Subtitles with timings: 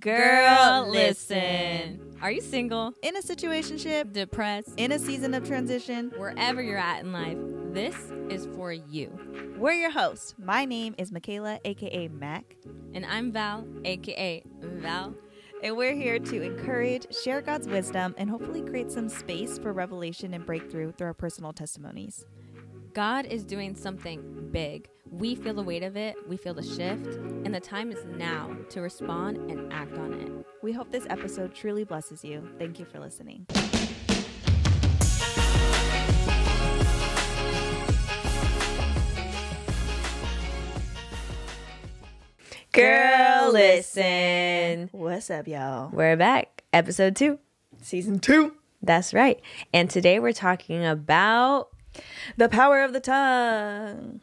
[0.00, 2.00] Girl, listen.
[2.22, 7.00] Are you single, In a situationship, depressed, in a season of transition, wherever you're at
[7.00, 7.36] in life?
[7.74, 7.94] This
[8.30, 9.10] is for you.
[9.58, 10.34] we're your hosts.
[10.38, 12.56] My name is Michaela, aka Mac,
[12.94, 15.14] And I'm Val, aka Val.
[15.62, 20.32] and we're here to encourage, share God's wisdom, and hopefully create some space for revelation
[20.32, 22.24] and breakthrough through our personal testimonies.
[22.94, 24.88] God is doing something big.
[25.10, 28.56] We feel the weight of it, we feel the shift, and the time is now
[28.68, 30.30] to respond and act on it.
[30.62, 32.48] We hope this episode truly blesses you.
[32.60, 33.46] Thank you for listening.
[42.72, 44.90] Girl, listen.
[44.92, 45.90] What's up, y'all?
[45.92, 47.40] We're back, episode two.
[47.82, 48.54] Season two.
[48.80, 49.40] That's right.
[49.74, 51.70] And today we're talking about
[52.36, 54.20] The power of the tongue.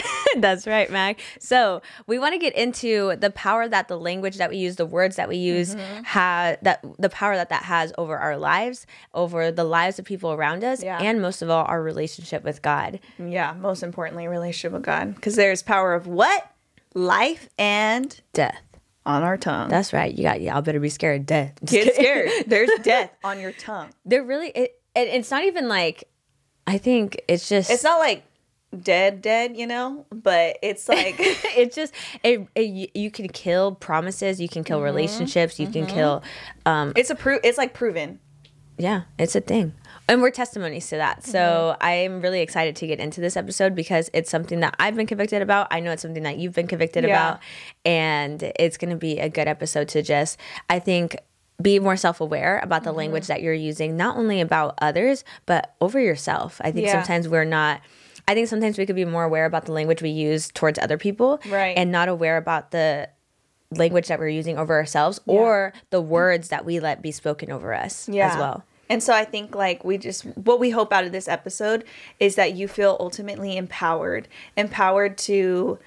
[0.36, 1.20] That's right, Mac.
[1.38, 4.86] So we want to get into the power that the language that we use, the
[4.86, 6.02] words that we use, Mm-hmm.
[6.04, 10.32] have that the power that that has over our lives, over the lives of people
[10.32, 10.98] around us, Yeah.
[11.00, 13.00] and most of all, our relationship with God.
[13.18, 15.14] Yeah, most importantly, relationship with God.
[15.14, 16.50] Because there's power of what?
[16.94, 18.60] Life and Death.
[19.04, 19.68] on our tongue.
[19.68, 20.12] That's right.
[20.14, 21.52] You got y'all better be scared of death.
[21.62, 22.02] Just Get kidding.
[22.30, 22.30] scared.
[22.48, 23.90] There's death on your tongue.
[24.04, 24.48] They're really.
[24.48, 26.04] It, it, it's not even like.
[26.66, 27.70] I think it's just.
[27.70, 28.24] It's not like
[28.76, 34.40] dead, dead, you know, but it's like it's just it, it, you- can kill promises
[34.40, 34.84] you can kill Mm-hmm.
[34.84, 36.22] relationships you can kill
[36.66, 37.38] um it's a pro.
[37.42, 38.20] It's like proven.
[38.78, 39.72] Yeah, it's a thing.
[40.08, 41.24] And we're testimonies to that.
[41.24, 41.38] So
[41.80, 41.82] Mm-hmm.
[41.86, 45.40] I'm really excited to get into this episode because it's something that I've been convicted
[45.40, 45.68] about.
[45.70, 47.08] I know it's something that you've been convicted Yeah.
[47.28, 47.40] about.
[47.86, 51.16] And it's going to be a good episode to just, I think,
[51.62, 52.84] be more self aware about Mm-hmm.
[52.84, 56.60] the language that you're using, not only about others, but over yourself.
[56.62, 56.92] I think Yeah.
[56.92, 57.80] sometimes we're not.
[58.28, 60.98] I think sometimes we could be more aware about the language we use towards other
[60.98, 61.76] people Right.
[61.76, 63.08] and not aware about the
[63.70, 67.74] language that we're using over ourselves or the words that we let be spoken over
[67.74, 68.30] us Yeah.
[68.32, 68.64] as well.
[68.88, 71.84] And so I think like we just what we hope out of this episode
[72.20, 75.78] is that you feel ultimately empowered, empowered to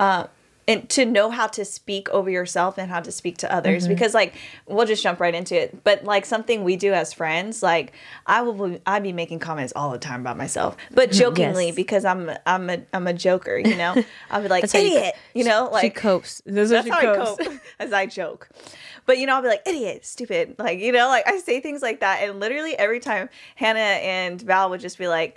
[0.00, 0.24] uh
[0.68, 3.94] and to know how to speak over yourself and how to speak to others Mm-hmm.
[3.94, 4.34] because like
[4.66, 7.92] we'll just jump right into it but like something we do as friends like
[8.26, 11.74] i will be, i be making comments all the time about myself but jokingly Yes.
[11.74, 13.94] because i'm i'm a i'm a joker you know
[14.30, 16.42] i'll be like That's how you- idiot you know like she copes.
[16.46, 17.40] That's, that's how I cope
[17.78, 18.48] as I joke.
[19.06, 20.56] But you know, I'll be like, idiot, stupid.
[20.58, 22.20] Like, you know, like I say things like that.
[22.22, 25.36] And literally every time Hannah and Val would just be like,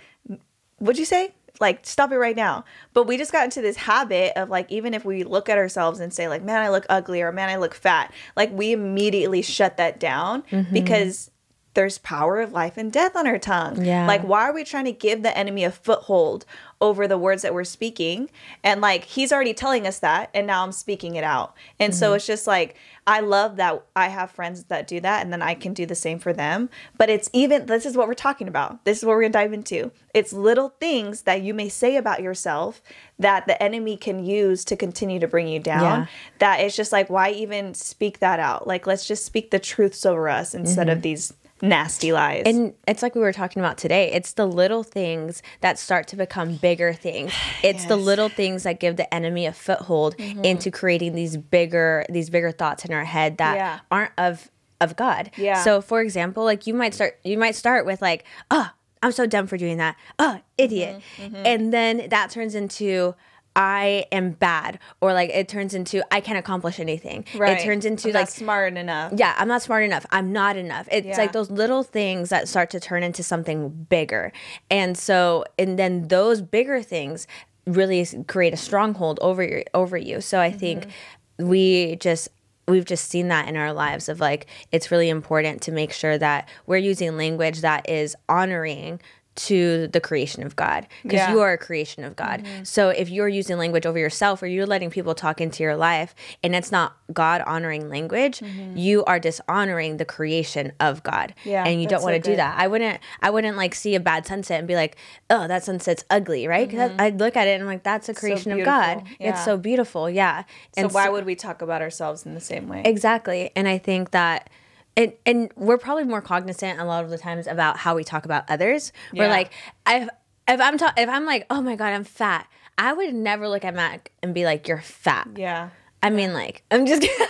[0.79, 1.31] What'd you say?
[1.59, 2.65] Like, stop it right now.
[2.93, 5.99] But we just got into this habit of like, even if we look at ourselves
[5.99, 9.41] and say, like, man, I look ugly or man, I look fat, like we immediately
[9.41, 10.73] shut that down Mm-hmm.
[10.73, 11.30] because
[11.73, 13.85] there's power of life and death on our tongue.
[13.85, 14.05] Yeah.
[14.05, 16.45] Like, why are we trying to give the enemy a foothold
[16.81, 18.29] over the words that we're speaking?
[18.63, 21.55] And like, he's already telling us that, and now I'm speaking it out.
[21.79, 22.15] And so mm-hmm.
[22.17, 22.75] it's just like,
[23.07, 25.95] I love that I have friends that do that, and then I can do the
[25.95, 26.69] same for them.
[26.97, 28.83] But it's even, this is what we're talking about.
[28.83, 29.91] This is what we're gonna dive into.
[30.13, 32.81] It's little things that you may say about yourself
[33.17, 36.01] that the enemy can use to continue to bring you down.
[36.01, 36.05] Yeah.
[36.39, 38.67] That it's just like, why even speak that out?
[38.67, 41.03] Like, let's just speak the truths over us instead of mm-hmm.
[41.03, 42.43] these nasty lies.
[42.45, 44.11] And it's like we were talking about today.
[44.11, 47.33] It's the little things that start to become bigger things.
[47.63, 50.43] It's the little things that give the enemy a foothold mm-hmm.
[50.43, 53.79] into creating these bigger these bigger thoughts in our head that Yeah.
[53.91, 54.49] aren't of
[54.79, 55.29] of God.
[55.37, 55.63] Yeah.
[55.63, 58.69] So for example, like you might start you might start with like, "Oh,
[59.03, 59.95] I'm so dumb for doing that.
[60.17, 61.35] Oh, idiot." Mm-hmm.
[61.35, 63.15] mm-hmm, And then that turns into
[63.55, 67.25] I am bad, or like it turns into I can't accomplish anything.
[67.35, 67.59] Right.
[67.59, 69.13] It turns into I'm like smart enough.
[69.15, 70.05] yeah, I'm not smart enough.
[70.11, 70.87] I'm not enough.
[70.91, 71.17] It's Yeah.
[71.17, 74.31] like those little things that start to turn into something bigger.
[74.69, 77.27] And so, and then those bigger things
[77.67, 80.21] really create a stronghold over your over you.
[80.21, 81.47] So I think mm-hmm.
[81.49, 82.29] we just
[82.67, 86.17] we've just seen that in our lives of like it's really important to make sure
[86.17, 88.99] that we're using language that is honoring
[89.47, 91.31] to the creation of God because Yeah.
[91.31, 92.43] you are a creation of God.
[92.43, 92.63] Mm-hmm.
[92.63, 96.13] So if you're using language over yourself or you're letting people talk into your life
[96.43, 98.77] and it's not God honoring language, mm-hmm.
[98.77, 101.33] you are dishonoring the creation of God.
[101.43, 102.59] Yeah, and you don't want so to do that.
[102.59, 104.95] I wouldn't I wouldn't like see a bad sunset and be like,
[105.29, 106.67] "Oh, that sunset's ugly," right?
[106.67, 107.01] Because mm-hmm.
[107.01, 109.03] I'd look at it and I'm like, "That's a creation of God.
[109.19, 109.31] Yeah.
[109.31, 110.43] It's so beautiful." Yeah.
[110.75, 112.83] So And why would we talk about ourselves in the same way?
[112.85, 113.51] Exactly.
[113.55, 114.49] And I think that
[114.97, 118.25] and and we're probably more cognizant a lot of the times about how we talk
[118.25, 118.91] about others.
[119.13, 119.51] We're like,
[119.87, 120.09] if
[120.47, 122.47] if I'm ta- if I'm like, oh my god, I'm fat,
[122.77, 125.27] I would never look at Mac and be like, you're fat.
[125.35, 125.69] yeah.
[126.03, 127.27] I mean, like, I'm just kidding.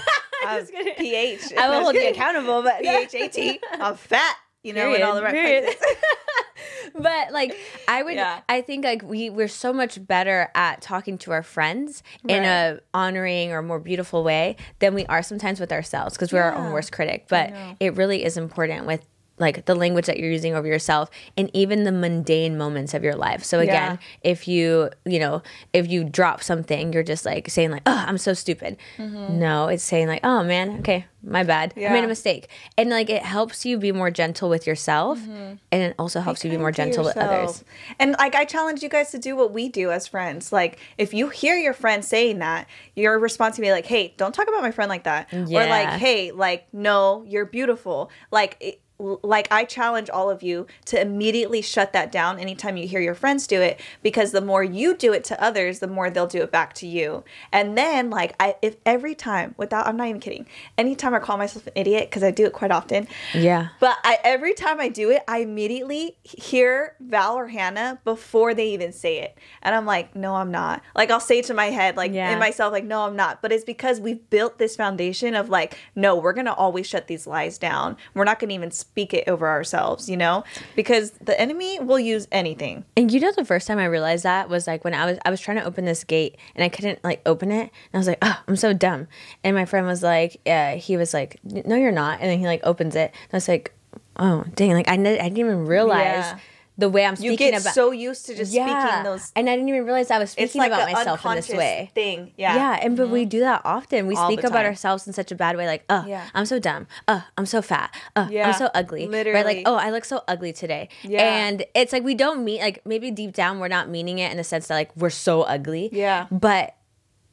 [0.47, 0.95] Uh, just kidding.
[0.95, 1.53] PH.
[1.57, 3.59] I will hold you accountable, but PHAT.
[3.73, 5.63] I'm fat, you know, in Period, all the right period.
[5.63, 5.81] places.
[6.99, 7.55] but like
[7.87, 8.41] I would Yeah.
[8.49, 12.79] I think like we we're so much better at talking to our friends in a
[12.93, 16.71] honoring or more beautiful way than we are sometimes with ourselves because we're our own
[16.71, 17.25] worst critic.
[17.27, 19.05] But it really is important with
[19.41, 23.15] like the language that you're using over yourself and even the mundane moments of your
[23.15, 23.43] life.
[23.43, 25.41] So again, if you, you know,
[25.73, 29.83] if you drop something, you're just like saying like, "Oh, I'm so stupid." No, it's
[29.83, 31.73] saying like, "Oh man, okay, my bad.
[31.75, 32.05] I made Mm-hmm.
[32.05, 32.47] A mistake."
[32.77, 36.51] And like it helps you be more gentle with yourself and it also helps you
[36.51, 37.63] be more gentle with others.
[37.99, 40.51] And like I challenge you guys to do what we do as friends.
[40.51, 44.33] Like if you hear your friend saying that, your response to be like, "Hey, don't
[44.33, 48.57] talk about my friend like that," or like, "Hey, like no, you're beautiful." Like.
[48.59, 48.81] It,
[49.23, 53.15] like I challenge all of you to immediately shut that down anytime you hear your
[53.15, 56.41] friends do it because the more you do it to others the more they'll do
[56.41, 57.23] it back to you.
[57.51, 60.45] And then like I if every time without I'm not even kidding.
[60.77, 63.07] Anytime I call myself an idiot cuz I do it quite often.
[63.33, 63.69] Yeah.
[63.79, 68.67] But I, every time I do it, I immediately hear Val or Hannah before they
[68.69, 69.37] even say it.
[69.61, 70.81] And I'm like, no, I'm not.
[70.95, 72.31] Like, I'll say to my head, like, Yeah.
[72.31, 73.41] in myself, like, no, I'm not.
[73.41, 77.07] But it's because we've built this foundation of, like, no, we're going to always shut
[77.07, 77.97] these lies down.
[78.13, 80.43] We're not going to even speak it over ourselves, you know?
[80.75, 82.83] Because the enemy will use anything.
[82.97, 85.29] And you know the first time I realized that was like when I was I
[85.29, 88.07] was trying to open this gate and I couldn't like open it and I was
[88.07, 89.07] like, oh, I'm so dumb.
[89.43, 92.19] And my friend was like, yeah, he was like, no, you're not.
[92.21, 93.73] And then he like opens it and I was like,
[94.17, 96.39] oh, dang, like I, didn't- I didn't even realize Yeah.
[96.77, 97.31] The way I'm speaking.
[97.31, 97.73] You get about.
[97.73, 99.31] so used to just speaking those.
[99.35, 101.91] and I didn't even realize I was speaking like about myself in this way.
[101.93, 102.33] thing.
[102.37, 102.55] Yeah.
[102.55, 103.29] Yeah, and but we mm-hmm.
[103.29, 104.07] do that often.
[104.07, 106.27] We All speak about ourselves in such a bad way, like, "Oh, Yeah.
[106.33, 106.87] I'm so dumb.
[107.07, 107.93] Oh, I'm so fat.
[108.15, 109.11] Oh, Yeah, I'm so ugly." Right?
[109.11, 109.43] literally.
[109.43, 111.21] Like, "Oh, I look so ugly today." Yeah.
[111.21, 114.37] And it's like we don't mean like maybe deep down we're not meaning it in
[114.37, 115.89] the sense that like we're so ugly.
[115.91, 116.27] Yeah.
[116.31, 116.75] But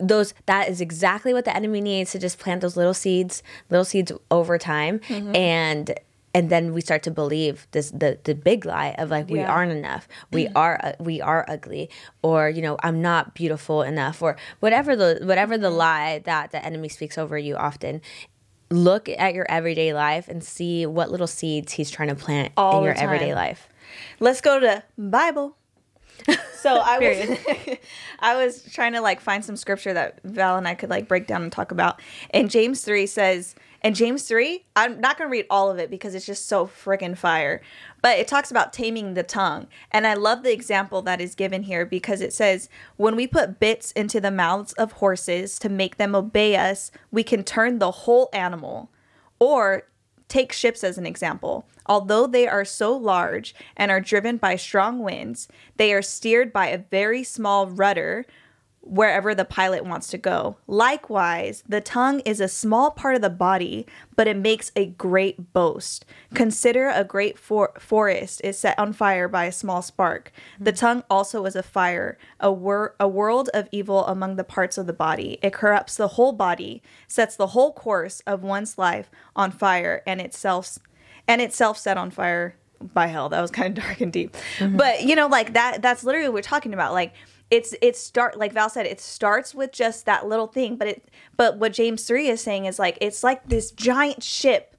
[0.00, 3.84] those that is exactly what the enemy needs to just plant those little seeds, little
[3.84, 5.34] seeds over time, Mm-hmm.
[5.34, 5.94] and
[6.38, 9.52] and then we start to believe this the the big lie of like we Yeah.
[9.54, 11.90] aren't enough, we are uh, we are ugly,
[12.22, 15.62] or you know I'm not beautiful enough, or whatever the whatever Mm-hmm.
[15.62, 18.00] the lie that the enemy speaks over you often.
[18.70, 22.78] Look at your everyday life and see what little seeds he's trying to plant All
[22.78, 23.68] in your everyday life.
[24.20, 25.56] let's go to Bible.
[26.58, 27.78] So I was
[28.18, 31.26] I was trying to like find some scripture that Val and I could like break
[31.28, 32.00] down and talk about.
[32.30, 35.90] And James 3 says, and James 3, I'm not going to read all of it
[35.90, 37.60] because it's just so freaking fire.
[38.02, 39.66] But it talks about taming the tongue.
[39.90, 43.60] And I love the example that is given here because it says, when we put
[43.60, 47.90] bits into the mouths of horses to make them obey us, we can turn the
[47.90, 48.90] whole animal.
[49.38, 49.84] Or
[50.28, 51.66] Take ships as an example.
[51.86, 56.66] Although they are so large and are driven by strong winds, they are steered by
[56.66, 58.26] a very small rudder
[58.88, 60.56] wherever the pilot wants to go.
[60.66, 63.86] Likewise, the tongue is a small part of the body,
[64.16, 66.06] but it makes a great boast.
[66.34, 70.32] Consider a great for- forest is set on fire by a small spark.
[70.58, 70.78] The mm-hmm.
[70.78, 74.86] tongue also is a fire, a, wor- a world of evil among the parts of
[74.86, 75.38] the body.
[75.42, 80.20] It corrupts the whole body, sets the whole course of one's life on fire, and
[80.20, 80.78] itself
[81.26, 83.28] and itself set on fire by hell.
[83.28, 84.36] That was kind of dark and deep.
[84.58, 84.76] Mm-hmm.
[84.76, 86.92] But you know, like that that's literally what we're talking about.
[86.92, 87.12] Like
[87.50, 91.08] it's it's start like Val said, it starts with just that little thing, but it
[91.36, 94.74] but what James 3 is saying is like it's like this giant ship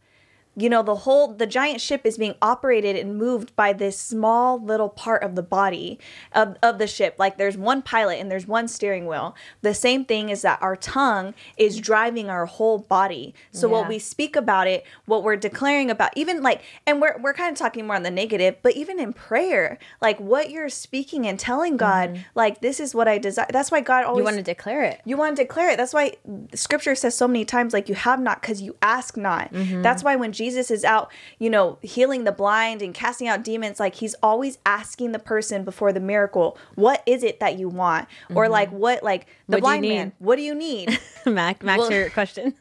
[0.55, 4.61] you know the whole the giant ship is being operated and moved by this small
[4.61, 5.99] little part of the body
[6.33, 7.15] of, of the ship.
[7.17, 9.35] Like there's one pilot and there's one steering wheel.
[9.61, 13.33] The same thing is that our tongue is driving our whole body.
[13.51, 17.33] So what we speak about it what we're declaring about even like and we're, we're
[17.33, 21.25] kind of talking more on the negative but even in prayer like what you're speaking
[21.27, 22.21] and telling god mm-hmm.
[22.35, 23.47] like this is what i desire.
[23.51, 25.01] That's why god always You want to declare it.
[25.05, 25.77] you want to declare it.
[25.77, 26.13] That's why
[26.53, 29.51] scripture says so many times, like, you have not because you ask not.
[29.53, 29.81] Mm-hmm.
[29.81, 33.77] That's why when Jesus is out, you know, healing the blind and casting out demons,
[33.77, 38.07] like, he's always asking the person before the miracle, what is it that you want?
[38.33, 38.53] Or, mm-hmm.
[38.53, 40.97] like, what, like, the What blind man, what do you need?
[41.25, 42.53] Mac, Max, Well- your question.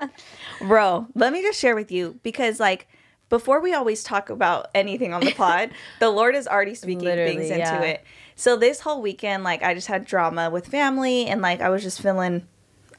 [0.60, 2.88] Bro, let me just share with you because, like,
[3.30, 7.36] before we always talk about anything on the pod, the Lord is already speaking Literally,
[7.36, 7.80] things into yeah.
[7.80, 8.04] it.
[8.36, 11.82] So this whole weekend, like I just had drama with family and like I was
[11.82, 12.46] just feeling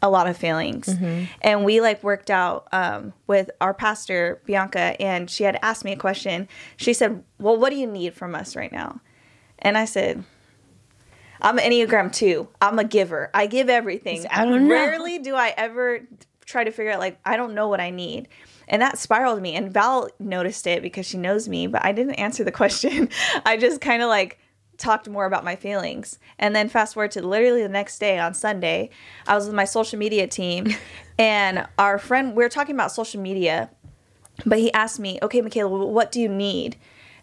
[0.06, 0.88] a lot of feelings.
[0.88, 1.26] Mm-hmm.
[1.42, 5.92] And we like worked out um, with our pastor, Bianca, and she had asked me
[5.92, 6.48] a question.
[6.78, 9.02] She said, Well, what do you need from us right now?
[9.60, 10.24] And I said,
[11.42, 12.48] I'm an Enneagram 2.
[12.62, 13.30] I'm a giver.
[13.34, 14.26] I give everything.
[14.30, 14.74] I don't know.
[14.74, 16.02] Rarely do I ever
[16.46, 18.28] try to figure out, like, I don't know what I need.
[18.68, 19.56] And that spiraled me.
[19.56, 23.10] And Val noticed it because she knows me, but I didn't answer the question.
[23.46, 24.40] I just kind of like
[24.78, 26.20] talked more about my feelings.
[26.40, 28.90] And then fast forward to literally the next day on Sunday,
[29.28, 30.68] I was with my social media team
[31.18, 33.70] and our friend, we were talking about social media,
[34.46, 36.76] but he asked me, okay, Michaela, what do you need?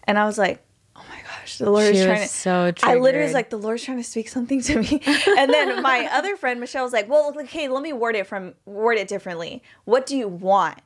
[0.05, 0.65] And I was like,
[0.97, 1.59] oh my gosh.
[1.59, 2.29] the Lord She is trying to.
[2.29, 5.03] so I literally was like, the Lord's trying to speak something to me.
[5.39, 8.55] and then my other friend Michelle was like, well, okay, let me word it from
[8.65, 9.63] word it differently.
[9.85, 10.79] What do you want?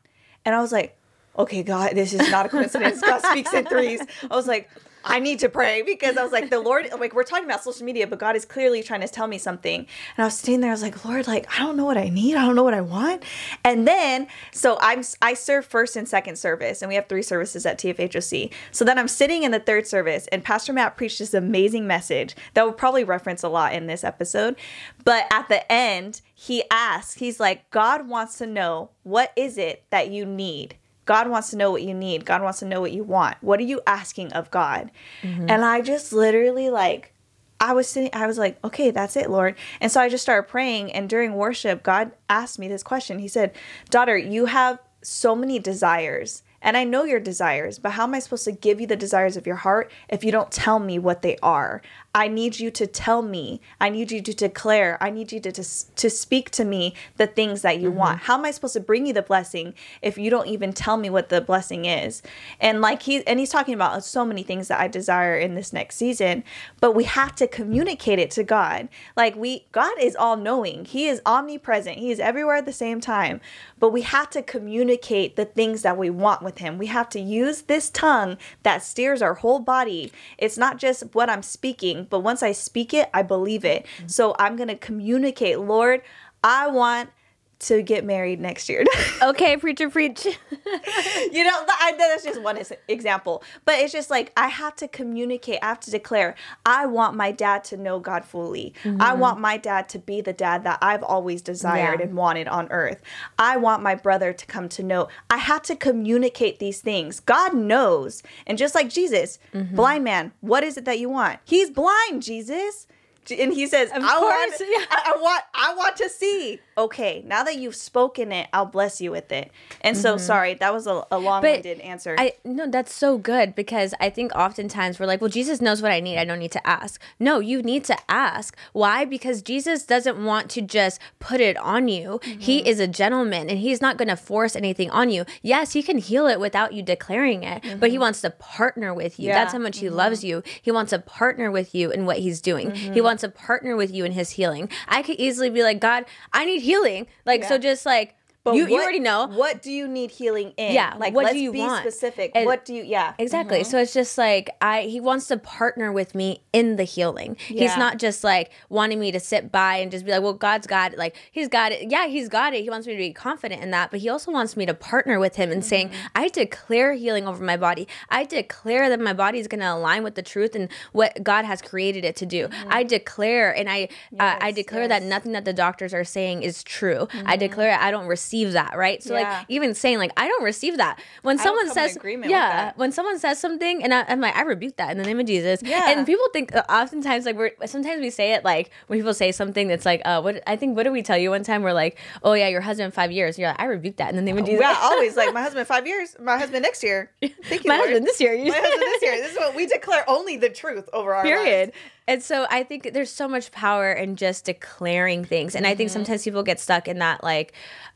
[0.44, 0.99] And I was like,
[1.38, 3.00] okay, God, this is not a coincidence.
[3.00, 4.00] God speaks in threes.
[4.30, 4.70] I was like,
[5.06, 7.86] I need to pray because I was like, the Lord, like, we're talking about social
[7.86, 9.80] media, but God is clearly trying to tell me something.
[9.80, 12.08] And I was sitting there, I was like, Lord, like, I don't know what I
[12.08, 12.34] need.
[12.34, 13.22] I don't know what I want.
[13.64, 17.64] And then, so I'm, I serve first and second service, and we have three services
[17.64, 18.52] at TFHOC.
[18.72, 22.34] So then I'm sitting in the third service, and Pastor Matt preached this amazing message
[22.54, 24.56] that will probably reference a lot in this episode.
[25.04, 29.84] But at the end, he asks, he's like, God wants to know, what is it
[29.90, 30.76] that you need?
[31.06, 32.26] God wants to know what you need.
[32.26, 33.36] God wants to know what you want.
[33.40, 34.90] What are you asking of God?
[35.22, 35.48] Mm-hmm.
[35.48, 37.14] And I just literally like
[37.58, 40.48] I was sitting I was like, "Okay, that's it, Lord." And so I just started
[40.48, 43.20] praying and during worship, God asked me this question.
[43.20, 43.52] He said,
[43.88, 48.18] "Daughter, you have so many desires." And I know your desires, but how am I
[48.18, 51.22] supposed to give you the desires of your heart if you don't tell me what
[51.22, 51.80] they are?
[52.16, 53.61] I need you to tell me.
[53.78, 54.96] I need you to declare.
[55.02, 58.20] I need you to, to, to speak to me the things that you want.
[58.20, 58.26] Mm-hmm.
[58.26, 61.11] How am I supposed to bring you the blessing if you don't even tell me
[61.11, 62.23] what the blessing is?
[62.58, 65.75] And like he and he's talking about so many things that I desire in this
[65.75, 66.42] next season,
[66.80, 68.88] but we have to communicate it to God.
[69.14, 70.87] Like we God is all knowing.
[70.87, 71.99] He is omnipresent.
[71.99, 73.42] He is everywhere at the same time.
[73.78, 76.78] But we have to communicate the things that we want with him.
[76.78, 80.12] We have to use this tongue that steers our whole body.
[80.38, 83.86] It's not just what I'm speaking, but once I speak it, I believe it.
[84.06, 86.02] So I'm going to communicate, Lord,
[86.42, 87.10] I want
[87.58, 88.84] to get married next year.
[89.22, 90.25] okay, preacher, preach.
[90.25, 92.58] you know, th- I, that's just one
[92.88, 93.42] example.
[93.64, 96.34] But it's just like I have to communicate, I have to declare,
[96.66, 98.75] I want my dad to know God fully.
[98.84, 99.20] I mm-hmm.
[99.20, 102.06] want my dad to be the dad that I've always desired Yeah.
[102.06, 103.00] and wanted on earth.
[103.38, 105.08] I want my brother to come to know.
[105.30, 107.20] I have to communicate these things.
[107.20, 108.22] God knows.
[108.46, 109.75] And just like Jesus, mm-hmm.
[109.75, 111.38] blind man, what is it that you want?
[111.44, 112.86] He's blind, Jesus.
[113.30, 114.84] And he says, I want, course, yeah.
[114.90, 116.60] I, I want, I want to see.
[116.78, 119.50] Okay, now that you've spoken it, I'll bless you with it.
[119.80, 122.14] And so, sorry, that was a, a long-winded answer.
[122.18, 125.90] I no, that's so good because I think oftentimes we're like, well, Jesus knows what
[125.90, 126.18] I need.
[126.18, 127.00] I don't need to ask.
[127.18, 128.54] No, you need to ask.
[128.75, 129.04] Why?
[129.06, 132.21] Because Jesus doesn't want to just put it on you.
[132.23, 132.66] He Mm-hmm.
[132.68, 135.25] is a gentleman and he's not going to force anything on you.
[135.42, 139.18] Yes, he can heal it without you declaring it, but he wants to partner with
[139.18, 139.25] you.
[139.25, 139.28] Mm-hmm.
[139.28, 139.33] Yeah.
[139.37, 139.42] Mm-hmm.
[139.45, 140.42] That's how much he loves you.
[140.62, 142.71] He wants to partner with you in what he's doing.
[142.75, 144.68] He wants to partner with you in his healing.
[144.88, 147.06] I could easily be like, God, I need healing.
[147.25, 148.15] Like, so just like,
[148.47, 149.26] But you, you already know.
[149.26, 150.73] What do you need healing in?
[150.73, 151.83] Yeah, Like, what do let's you be want?
[151.83, 152.33] specific.
[152.35, 153.15] And- what do you, yeah.
[153.19, 153.61] Exactly.
[153.61, 153.71] Mm-hmm.
[153.71, 157.37] So it's just like I he wants to partner with me in the healing.
[157.38, 160.67] He's not just like wanting me to sit by and just be like, "Well, God's
[160.67, 161.91] got it." Like he's got it.
[161.91, 162.62] Yeah, he's got it.
[162.62, 165.19] He wants me to be confident in that, but he also wants me to partner
[165.19, 166.07] with him and saying, Mm-hmm.
[166.15, 167.88] "I declare healing over my body.
[168.11, 171.45] I declare that my body is going to align with the truth and what God
[171.45, 172.49] has created it to do.
[172.69, 173.88] I declare and I
[174.21, 177.09] uh, I Yes, declare that nothing that the doctors are saying is true.
[177.25, 179.02] I declare I don't receive that, right?
[179.02, 179.14] So.
[179.16, 179.38] Yeah.
[179.38, 181.00] like even saying like I don't receive that.
[181.23, 184.76] When don't someone says yeah, when someone says something and I, I'm like, I rebuke
[184.76, 185.62] that in the name of Jesus.
[185.62, 185.90] Yeah.
[185.90, 189.33] And people think uh, oftentimes like we're sometimes we say it like when people say
[189.33, 191.62] something that's like, uh, what I think what did we tell you one time?
[191.62, 193.38] We're like, oh yeah, your husband five years.
[193.38, 194.61] You're like, I rebuke that in the name of Jesus.
[194.61, 197.11] Yeah, always like my husband five years, my husband next year.
[197.45, 197.90] Thank you, My Lord.
[197.90, 198.37] husband this year.
[198.37, 199.16] My husband this year.
[199.23, 201.69] This is what we declare only the truth over our period.
[201.69, 201.78] lives.
[202.08, 205.76] And so I think there's so much power in just declaring things, and I Mm-hmm.
[205.78, 207.52] think sometimes people get stuck in that like,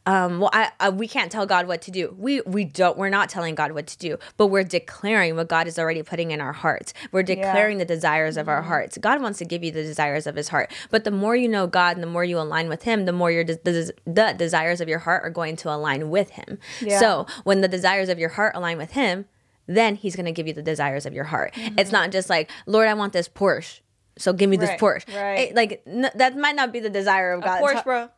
[0.07, 2.15] um, well, I, I we can't tell God what to do.
[2.19, 2.99] We we don't.
[2.99, 6.33] We're not telling God what to do, but we're declaring what God is already putting
[6.33, 6.93] in our hearts.
[7.13, 8.51] We're declaring the desires of Mm-hmm.
[8.51, 8.99] our hearts.
[8.99, 11.69] God wants to give you the desires of His heart, but the more you know
[11.69, 14.81] God and the more you align with Him, the more your des- the, the desires
[14.81, 16.59] of your heart are going to align with Him.
[16.81, 16.99] Yeah.
[16.99, 19.27] So when the desires of your heart align with Him,
[19.69, 21.53] then He's going to give you the desires of your heart.
[21.57, 23.81] It's not just like, Lord, I want this Porsche.
[24.21, 24.71] So give me this.
[24.71, 25.15] Right, Porsche.
[25.17, 25.39] right.
[25.49, 27.63] It- like n- that might not be the desire of God.
[27.63, 28.09] Porsche, bro.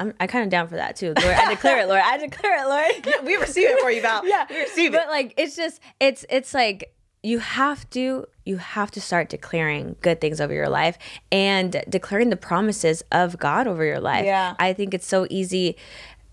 [0.00, 1.08] I'm I kind of down for that too.
[1.20, 2.00] Lord, I declare it, Lord.
[2.04, 3.16] I declare it, Lord.
[3.26, 4.26] We receive it for you, Val.
[4.34, 4.96] yeah, we receive it.
[4.96, 6.94] But like, it's just, it's, it's like
[7.24, 10.98] you have to, you have to start declaring good things over your life
[11.32, 14.24] and declaring the promises of God over your life.
[14.24, 14.54] Yeah.
[14.58, 15.76] I think it's so easy.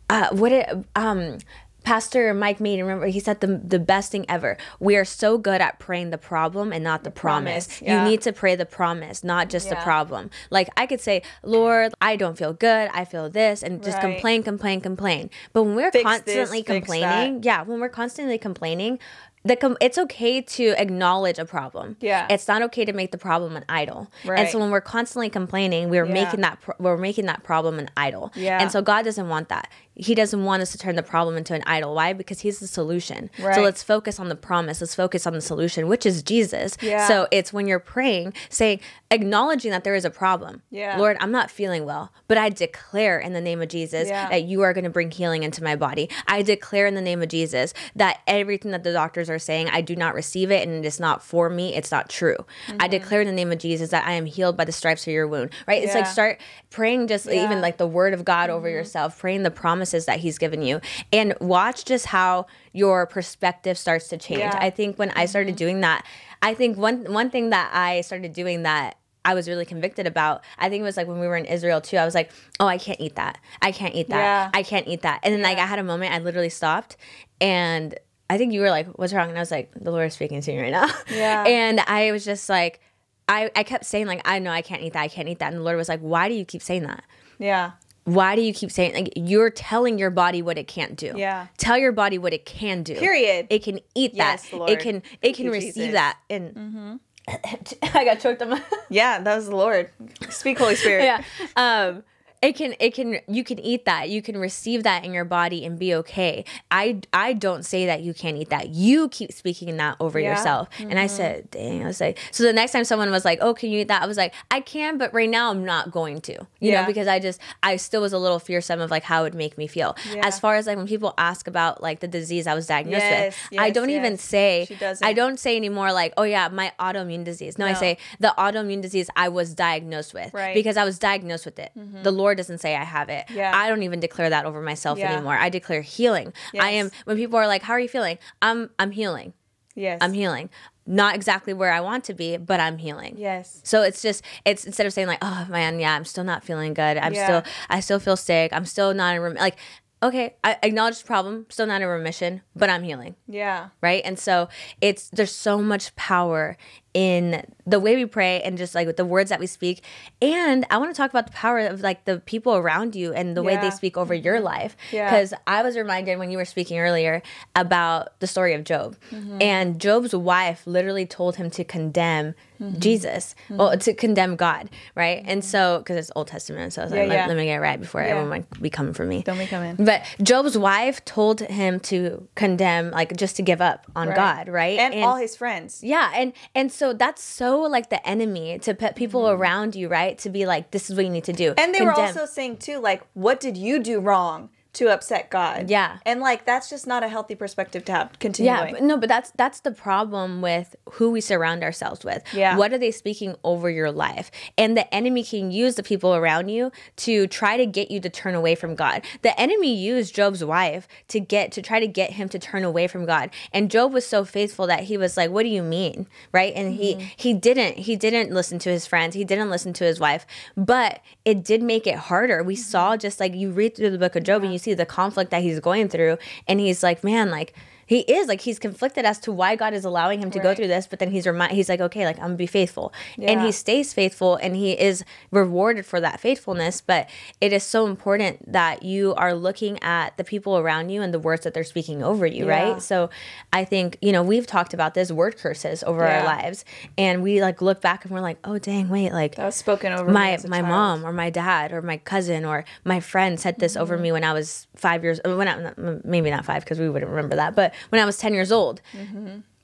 [0.10, 1.40] Uh, what it, um.
[1.86, 4.58] Pastor Mike Mead, remember he said the the best thing ever.
[4.80, 7.68] We are so good at praying the problem and not the, promise.
[7.68, 8.04] promise, yeah.
[8.04, 10.30] You need to pray the promise, not just the problem.
[10.50, 12.90] Like I could say, Lord, I don't feel good.
[12.94, 14.14] I feel this, and just Right.
[14.14, 15.30] complain, complain, complain.
[15.54, 16.66] But when we're Fix constantly that.
[16.66, 19.00] complaining, yeah, when we're constantly complaining,
[19.44, 21.98] the com- it's okay to acknowledge a problem.
[22.02, 22.26] Yeah.
[22.32, 24.10] it's not okay to make the problem an idol.
[24.26, 24.40] Right.
[24.40, 26.14] And so when we're constantly complaining, we're Yeah.
[26.14, 28.32] making that pro- we're making that problem an idol.
[28.36, 28.60] Yeah.
[28.60, 29.70] and so God doesn't want that.
[29.96, 31.96] He doesn't want us to turn the problem into an idol.
[31.96, 32.14] Why?
[32.14, 33.30] Because he's the solution.
[33.40, 33.56] Right.
[33.56, 34.82] So let's focus on the promise.
[34.82, 36.78] Let's focus on the solution, which is Jesus.
[36.82, 37.08] Yeah.
[37.08, 40.62] So it's when you're praying, saying, acknowledging that there is a problem.
[40.70, 40.98] Yeah.
[40.98, 44.30] Lord, I'm not feeling well, but I declare in the name of Jesus Yeah.
[44.30, 46.10] that you are going to bring healing into my body.
[46.28, 49.82] I declare in the name of Jesus that everything that the doctors are saying, I
[49.82, 51.74] do not receive it and it is not for me.
[51.74, 52.36] It's not true.
[52.68, 52.90] I mm-hmm.
[52.90, 55.28] declare in the name of Jesus that I am healed by the stripes of your
[55.28, 55.52] wound.
[55.68, 55.84] Right?
[55.84, 58.76] It's like start praying just even like the word of God over mm-hmm.
[58.76, 59.52] yourself, praying the
[59.86, 60.82] promises that he's given you
[61.14, 64.40] and watch just how your perspective starts to change.
[64.40, 64.58] Yeah.
[64.60, 65.58] I think when I started mm-hmm.
[65.58, 66.06] doing that,
[66.42, 70.44] I think one one thing that I started doing that I was really convicted about.
[70.58, 71.98] I think it was like when we were in Israel too.
[71.98, 73.38] I was like, "Oh, I can't eat that.
[73.62, 74.18] I can't eat that.
[74.18, 74.50] Yeah.
[74.54, 76.14] I can't eat that." And then like I had a moment.
[76.14, 76.98] I literally stopped,
[77.42, 77.96] and
[78.30, 80.42] I think you were like, "What's wrong?" And I was like, "The Lord is speaking
[80.42, 81.44] to me right now." Yeah.
[81.48, 82.80] And I was just like,
[83.28, 85.02] I I kept saying like, "I know I can't eat that.
[85.02, 87.04] I can't eat that." And the Lord was like, "Why do you keep saying that?"
[87.40, 87.72] Yeah.
[88.06, 91.48] Why do you keep saying like you're telling your body what it can't do Yeah.
[91.58, 93.48] tell your body what it can do Period.
[93.50, 94.70] it can eat that Lord.
[94.70, 95.94] it can it can receive Jesus.
[95.94, 96.96] that and mm-hmm.
[97.98, 99.90] i got choked on my Yeah, that was the Lord.
[100.30, 101.04] Speak, Holy Spirit.
[101.06, 101.24] yeah
[101.58, 102.04] um
[102.42, 104.10] it can it can you can eat that.
[104.10, 106.46] You can receive that in your body and be okay.
[106.72, 108.70] I i don't say that you can't eat that.
[108.70, 110.32] You keep speaking that over Yeah.
[110.32, 110.70] yourself.
[110.80, 111.16] And i mm-hmm.
[111.16, 113.80] said dang i was like so the next time someone was like oh can you
[113.82, 114.02] eat that?
[114.04, 116.82] I was like i can but right now i'm not going to you Yeah.
[116.82, 119.36] know because i just i still was a little fearsome of like how it would
[119.36, 119.96] make me feel.
[120.14, 120.26] Yeah.
[120.28, 123.36] as far as like when people ask about like the disease i was diagnosed Yes,
[123.52, 124.68] with i don't even say
[125.02, 127.58] i don't say anymore like oh yeah my autoimmune disease.
[127.58, 130.54] No, i say the autoimmune disease i was diagnosed with Right.
[130.54, 131.72] because I was diagnosed with it.
[131.78, 132.04] Mm-hmm.
[132.04, 133.26] The Lord doesn't say I have it.
[133.30, 133.52] Yeah.
[133.54, 135.14] I don't even declare that over myself Yeah.
[135.14, 135.38] anymore.
[135.38, 136.34] I declare healing.
[136.60, 139.34] I am when people are like, "How are you feeling?" I'm I'm healing.
[139.76, 140.00] Yes.
[140.02, 140.50] I'm healing.
[140.88, 143.16] Not exactly where I want to be, but I'm healing.
[143.18, 143.60] Yes.
[143.64, 146.74] So it's just it's instead of saying like, "Oh man, yeah, I'm still not feeling
[146.74, 146.98] good.
[146.98, 147.26] I'm Yeah.
[147.26, 148.52] still I still feel sick.
[148.54, 149.36] I'm still not in rem-.
[149.36, 149.58] like."
[150.04, 151.48] Okay, I acknowledge the problem.
[151.50, 153.70] Still not in remission, but I'm healing Yeah.
[153.82, 156.58] right and so it's there's so much power
[156.96, 159.84] in the way we pray and just like with the words that we speak
[160.22, 163.36] and i want to talk about the power of like the people around you and
[163.36, 165.10] the way they speak over your life Yeah.
[165.10, 167.22] because i was reminded when you were speaking earlier
[167.54, 169.42] about the story of job Mm-hmm.
[169.42, 172.80] and job's wife literally told him to condemn Mm-hmm.
[172.80, 176.94] jesus well to condemn god right and so because it's old testament so i was
[176.94, 178.12] like Yeah, let, let me get it right before Yeah.
[178.12, 179.76] everyone might be coming for me Don't be coming.
[179.76, 184.16] but Job's wife told him to condemn, like just to give up on Right.
[184.16, 184.80] God, right?
[184.80, 185.84] And, all his friends.
[185.84, 190.18] yeah, and and so that's so like the enemy to put people around you, right?
[190.20, 191.52] To be like, this is what you need to do.
[191.52, 191.60] Mm-hmm.
[191.60, 195.70] And they were also saying too, like, what did you do wrong to upset God?
[195.70, 195.98] Yeah.
[196.06, 198.56] And like that's just not a healthy perspective to have continuing.
[198.56, 202.24] yeah, but no, but that's that's the problem with who we surround ourselves with.
[202.34, 202.58] Yeah.
[202.58, 204.32] what are they speaking over your life?
[204.58, 208.10] And the enemy can use the people around you to try to get you to
[208.10, 209.04] turn away from God.
[209.22, 212.88] The enemy used Job's wife to get to try to get him to turn away
[212.88, 213.30] from God.
[213.52, 216.54] And Job was so faithful that he was like, "What do you mean?" Right?
[216.56, 217.08] And he mm-hmm.
[217.16, 219.16] he didn't he didn't listen to his friends.
[219.16, 220.26] He didn't listen to his wife.
[220.56, 222.44] But it did make it harder.
[222.44, 222.62] We mm-hmm.
[222.62, 225.32] saw just like you read through the book of Job and you see the conflict
[225.32, 227.54] that he's going through and he's like, "Man, like
[227.88, 230.68] he is like he's conflicted as to why God is allowing him to go through
[230.68, 233.52] this, but then he's remind he's like, okay, like I'm gonna be faithful, and he
[233.52, 236.82] stays faithful, and he is rewarded for that faithfulness.
[236.82, 237.10] But
[237.42, 241.20] it is so important that you are looking at the people around you and the
[241.20, 242.72] words that they're speaking over you, Yeah.
[242.74, 242.82] right?
[242.82, 243.10] So
[243.54, 246.66] I think you know we've talked about this word curses over our lives,
[246.98, 249.94] and we like look back and we're like, oh dang, wait, like That was spoken
[249.94, 250.68] over me my my child.
[250.70, 253.82] mom or my dad or my cousin or my friend said this Mm-hmm.
[253.82, 257.10] over me when I was five years when I maybe not five because we wouldn't
[257.12, 258.82] remember that but when I was ten years old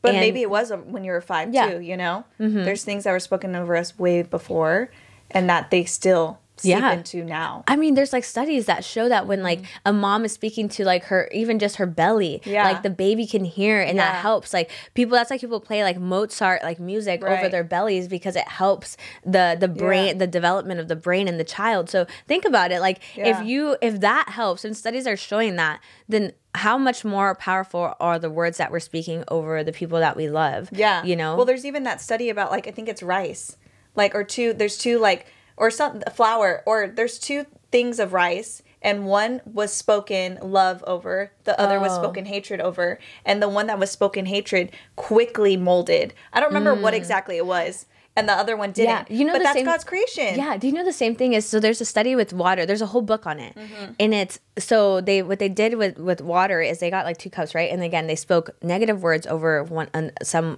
[0.02, 1.68] But And- maybe it was when you were five Yeah.
[1.70, 1.78] Mm-hmm.
[1.78, 2.24] too, you know?
[2.40, 4.90] There's things that were spoken over us way before
[5.30, 6.94] and that they still Yeah.
[6.94, 7.64] into now.
[7.68, 9.68] I mean, there's like studies that show that when like mm.
[9.86, 12.42] a mom is speaking to like her, even just her belly.
[12.46, 12.64] Yeah.
[12.64, 14.54] like the baby can hear, and that helps.
[14.54, 18.48] Like people, that's like people play like Mozart like music over their bellies because it
[18.48, 20.14] helps the the brain, Yeah.
[20.14, 21.90] the development of the brain in the child.
[21.90, 22.80] So think about it.
[22.80, 23.40] Like Yeah.
[23.40, 27.94] if you if that helps, and studies are showing that, then how much more powerful
[28.00, 30.70] are the words that we're speaking over the people that we love?
[30.72, 31.04] Yeah.
[31.04, 31.36] you know.
[31.36, 33.58] Well, there's even that study about like I think it's rice,
[33.96, 34.54] like or two.
[34.54, 35.26] There's two like
[35.58, 38.62] or some flour or there's two things of rice.
[38.84, 42.02] And one was spoken love over, the other was Oh.
[42.02, 46.16] spoken hatred over, and the one that was spoken hatred quickly molded.
[46.34, 47.86] I don't remember what exactly it was,
[48.16, 48.90] and the other one didn't.
[49.06, 49.10] Mm.
[49.12, 50.34] Yeah, you know but that's same- God's creation.
[50.36, 50.58] Yeah.
[50.58, 52.66] Do you know the same thing is so there's a study with water.
[52.66, 53.92] There's a whole book on it, Mm-hmm.
[54.00, 57.30] and it's so they what they did with with water is they got like two
[57.30, 60.58] cups right, and again they spoke negative words over one un, some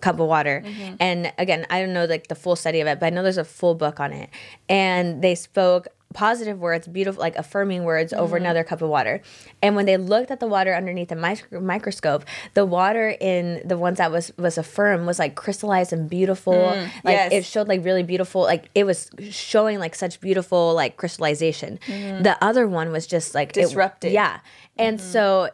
[0.00, 0.94] cup of water, Mm-hmm.
[1.00, 3.38] and again I don't know like the full study of it, but I know there's
[3.38, 4.30] a full book on it,
[4.68, 8.44] and they spoke positive words, beautiful, like affirming words over mm-hmm.
[8.44, 9.20] another cup of water.
[9.60, 13.76] And when they looked at the water underneath the mic- microscope, the water in the
[13.76, 16.54] ones that was was affirmed was like crystallized and beautiful.
[16.54, 17.32] Mm, like yes.
[17.32, 21.78] it showed like really beautiful, like it was showing like such beautiful like crystallization.
[21.86, 22.22] Mm-hmm.
[22.22, 24.12] The other one was just like it- Disrupted.
[24.12, 24.38] yeah,
[24.78, 25.08] and mm-hmm.
[25.12, 25.50] so.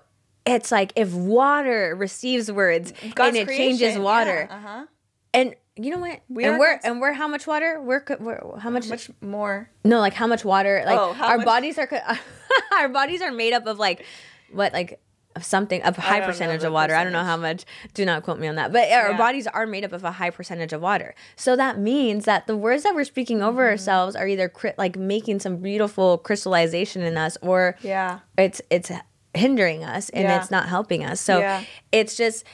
[0.47, 4.87] It's like if water receives words God's and it changes water, Yeah, uh-huh.
[5.35, 6.21] and you know what?
[6.29, 7.81] We and we're God's- and we're how much water?
[7.81, 8.89] We're, we're how much?
[8.89, 9.71] Much more.
[9.85, 10.83] no, like how much water?
[10.85, 11.89] Like Oh, our much- bodies are
[12.73, 14.05] our bodies are made up of like
[14.53, 15.01] what like
[15.37, 16.93] of something a high percentage of water.
[16.95, 17.65] I don't know how much.
[17.95, 18.73] Do not quote me on that.
[18.73, 21.15] But our bodies are made up of a high percentage of water.
[21.37, 23.71] So that means that the words that we're speaking over Mm-hmm.
[23.71, 28.21] ourselves are either cri- like making some beautiful crystallization in us, or Yeah.
[28.37, 28.91] it's it's
[29.35, 30.41] hindering us and Yeah.
[30.41, 31.21] it's not helping us.
[31.21, 31.63] So Yeah.
[31.93, 32.45] it's just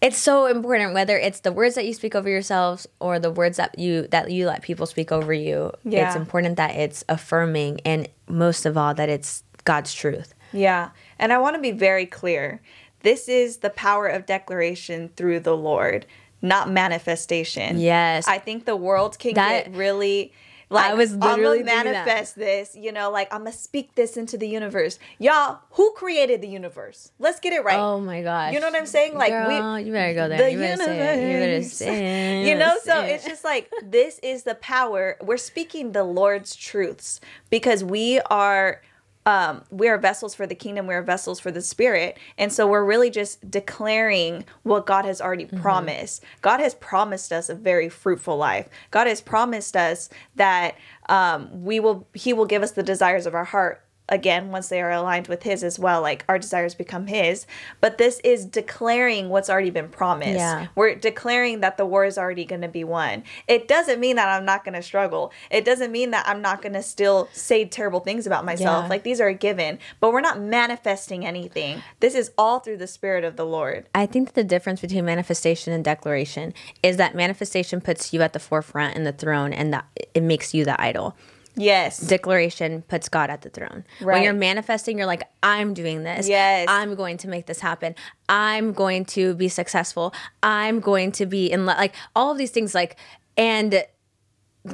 [0.00, 3.56] it's so important whether it's the words that you speak over yourselves or the words
[3.58, 5.70] that you that you let people speak over you.
[5.84, 10.34] It's important that it's affirming and most of all that it's God's truth.
[10.52, 10.88] Yeah.
[11.20, 12.60] And I want to be very clear.
[13.02, 16.04] This is the power of declaration through the Lord,
[16.40, 17.78] not manifestation.
[17.78, 18.26] Yes.
[18.26, 20.32] I think the world can That- get really
[20.72, 24.16] like I was literally I'm gonna manifest this, you know, like I'm gonna speak this
[24.16, 24.98] into the universe.
[25.18, 27.12] Y'all, who created the universe?
[27.18, 27.78] Let's get it right.
[27.78, 28.54] Oh my gosh.
[28.54, 29.14] You know what I'm saying?
[29.14, 30.38] Like Girl, we you better go there.
[30.38, 31.32] the you better say it.
[31.32, 31.72] You better universe.
[31.72, 32.46] say it.
[32.48, 37.20] you know so it's just like this is the power we're speaking the lord's truths
[37.50, 38.82] because we are
[39.24, 42.18] um, we are vessels for the kingdom we are vessels for the spirit.
[42.36, 45.60] And so we're really just declaring what god has already Mm-hmm.
[45.60, 46.22] promised.
[46.40, 48.68] God has promised us a very fruitful life.
[48.90, 50.76] God has promised us that
[51.08, 54.80] um, we will he will give us the desires of our heart again once they
[54.80, 57.46] are aligned with his as well like our desires become his
[57.80, 60.68] but this is declaring what's already been promised Yeah.
[60.76, 63.24] we're declaring that the war is already going to be won.
[63.48, 65.32] It doesn't mean that I'm not going to struggle.
[65.50, 68.84] It doesn't mean that I'm not going to still say terrible things about myself.
[68.84, 68.88] Yeah.
[68.88, 71.82] Like these are a given, but we're not manifesting anything.
[72.00, 73.86] This is all through the Spirit of the Lord.
[73.94, 78.32] I think that the difference between manifestation and declaration is that manifestation puts you at
[78.32, 81.16] the forefront in the throne and that it makes you the idol.
[81.54, 81.98] Yes.
[81.98, 83.84] Declaration puts God at the throne.
[84.00, 84.14] Right.
[84.14, 86.28] When you're manifesting, you're like, I'm doing this.
[86.28, 86.66] Yes.
[86.68, 87.94] I'm going to make this happen.
[88.28, 90.14] I'm going to be successful.
[90.42, 92.96] I'm going to be in lo-" like all of these things like
[93.36, 93.84] and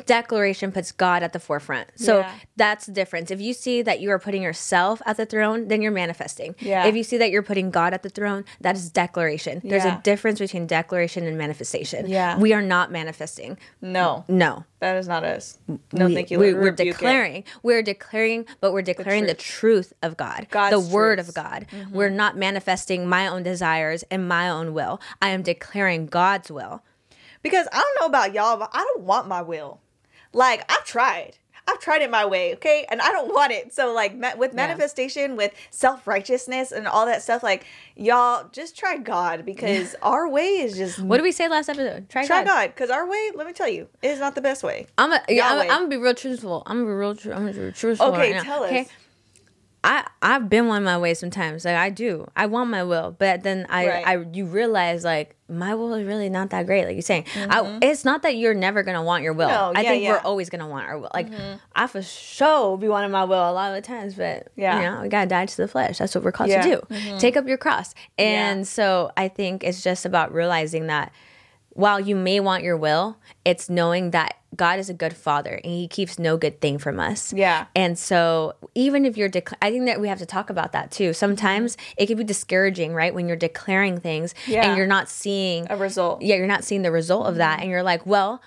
[0.05, 1.88] declaration puts God at the forefront.
[1.96, 2.33] So Yeah.
[2.57, 3.31] that's the difference.
[3.31, 6.55] If you see that you are putting yourself at the throne, then you're manifesting.
[6.61, 6.87] Yeah.
[6.87, 9.62] If you see that you're putting God at the throne, that is declaration.
[9.64, 9.98] There's Yeah.
[9.98, 12.07] a difference between declaration and manifestation.
[12.07, 12.38] Yeah.
[12.38, 13.57] We are not manifesting.
[13.81, 14.64] no, No.
[14.81, 15.59] that is not us.
[15.92, 16.38] No, we, thank you.
[16.38, 16.92] We, we're Rebuke it.
[16.92, 17.44] declaring.
[17.62, 21.29] We're declaring, but we're declaring the truth, of God, God's the word truths.
[21.31, 21.66] of God.
[21.72, 21.94] Mm-hmm.
[21.94, 25.01] We're not manifesting my own desires and my own will.
[25.22, 26.83] I am declaring God's will.
[27.42, 29.81] Because I don't know about y'all, but I don't want my will.
[30.33, 31.38] Like I've tried.
[31.70, 32.87] I've tried it my way, okay?
[32.90, 33.74] And I don't want it.
[33.74, 38.96] So like ma- with manifestation, with self-righteousness and all that stuff, like y'all just try
[38.96, 42.09] God because our way is just What did we say last episode?
[42.09, 42.68] Try, try God.
[42.74, 44.87] Because our way, let me tell you, is not the best way.
[44.96, 46.62] I'm a, yeah, I'm, I'm gonna be real truthful.
[46.66, 47.14] I'm gonna be real.
[47.14, 48.07] Tr- I'm gonna be truthful.
[48.09, 48.70] Okay, right now, tell us.
[49.84, 51.64] I I've been one my way sometimes.
[51.64, 52.26] Like I do.
[52.36, 54.06] I want my will, but then I Right.
[54.06, 56.84] I you realize like my will is really not that great.
[56.84, 59.48] Like you're saying, I, it's not that you're never gonna want your will.
[59.48, 59.72] Mm-hmm.
[59.74, 60.08] No, I yeah, think yeah.
[60.16, 60.24] Mm-hmm.
[60.24, 61.10] we're always gonna want our will.
[61.14, 61.28] Like
[61.74, 64.76] I for sure be wanting my will a lot of the times, but Yeah.
[64.76, 65.98] you know we gotta die to the flesh.
[65.98, 66.64] That's what we're called Yeah.
[66.66, 66.94] Mm-hmm.
[66.94, 67.18] to do.
[67.20, 67.94] Take up your cross.
[68.18, 71.12] And so I think it's just about realizing that
[71.70, 75.72] while you may want your will, it's knowing that God is a good father and
[75.72, 77.32] he keeps no good thing from us.
[77.32, 77.66] Yeah.
[77.76, 80.90] And so even if you're, dec- I think that we have to talk about that
[80.90, 81.12] too.
[81.12, 83.14] Sometimes it can be discouraging, right?
[83.14, 84.66] When you're declaring things Yeah.
[84.68, 86.22] and you're not seeing A result.
[86.22, 87.61] Yeah, you're not seeing the result of that.
[87.61, 88.42] And you're like, well,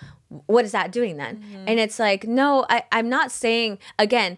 [0.47, 1.37] what is that doing then?
[1.37, 1.65] Mm-hmm.
[1.67, 4.37] And it's like, no, I, I'm not saying, again,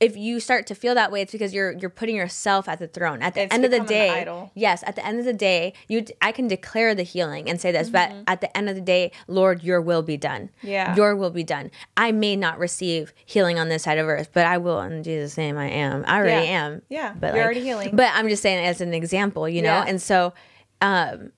[0.00, 2.88] if you start to feel that way, it's because you're you're putting yourself at the
[2.88, 3.20] throne.
[3.20, 6.06] At the It's end of the day, yes, at the end of the day, you
[6.22, 9.12] I can declare the healing and say this, but at the end of the day,
[9.28, 10.48] Lord, your will be done.
[10.62, 10.96] Yeah.
[10.96, 11.70] Your will be done.
[11.98, 15.36] I may not receive healing on this side of earth, but I will in Jesus'
[15.36, 16.02] name I am.
[16.06, 16.64] I already Yeah.
[16.66, 16.82] am.
[16.88, 17.14] Yeah.
[17.20, 17.90] But You're like- already healing.
[17.94, 19.68] But I'm just saying as an example, you know?
[19.80, 19.84] Yeah.
[19.86, 20.32] And so
[20.80, 21.32] um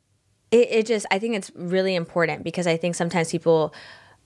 [0.52, 3.74] it, it just I think it's really important because I think sometimes people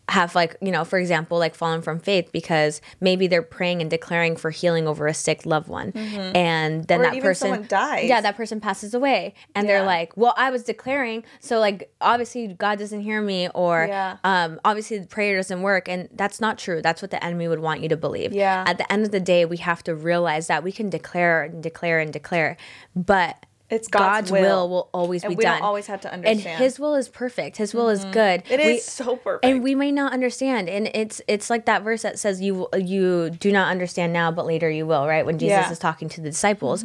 [0.08, 3.90] have like you know for example like fallen from faith because maybe they're praying and
[3.90, 7.08] declaring for healing over a sick loved one and then Mm-hmm.
[7.08, 8.08] Or that person dies.
[8.08, 9.78] yeah that person passes away and Yeah.
[9.78, 14.18] they're like well i was declaring so like obviously god doesn't hear me or Yeah.
[14.22, 17.60] um obviously the prayer doesn't work and that's not true that's what the enemy would
[17.60, 18.62] want you to believe Yeah.
[18.66, 21.62] at the end of the day we have to realize that we can declare and
[21.62, 22.56] declare and declare
[22.94, 24.40] but It's God's, God's will.
[24.42, 24.68] will.
[24.68, 25.58] will always And be we done.
[25.58, 26.40] don't always have to understand.
[26.40, 26.62] Mm-hmm.
[26.62, 27.56] His will is perfect.
[27.56, 28.42] His will is good.
[28.48, 29.44] It is We- so perfect.
[29.44, 33.30] and we may not understand and it's it's like that verse that says you you
[33.30, 35.62] do not understand now but later you will right when jesus Yeah.
[35.64, 35.72] Mm-hmm.
[35.72, 36.84] is talking to the disciples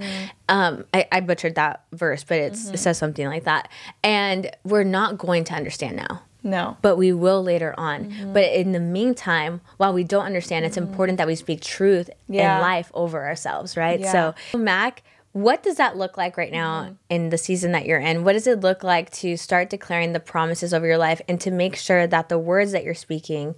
[0.49, 3.69] um I, I butchered that verse but it's, it says something like that
[4.03, 6.75] and we're not going to understand now no.
[6.81, 8.33] but we will later on Mm-hmm.
[8.33, 12.55] but in the meantime while we don't understand it's important that we speak truth Yeah.
[12.55, 14.11] in life over ourselves right Yeah.
[14.11, 16.93] so mac what does that look like right now Mm-hmm.
[17.09, 20.19] in the season that you're in what does it look like to start declaring the
[20.19, 23.55] promises of your life and to make sure that the words that you're speaking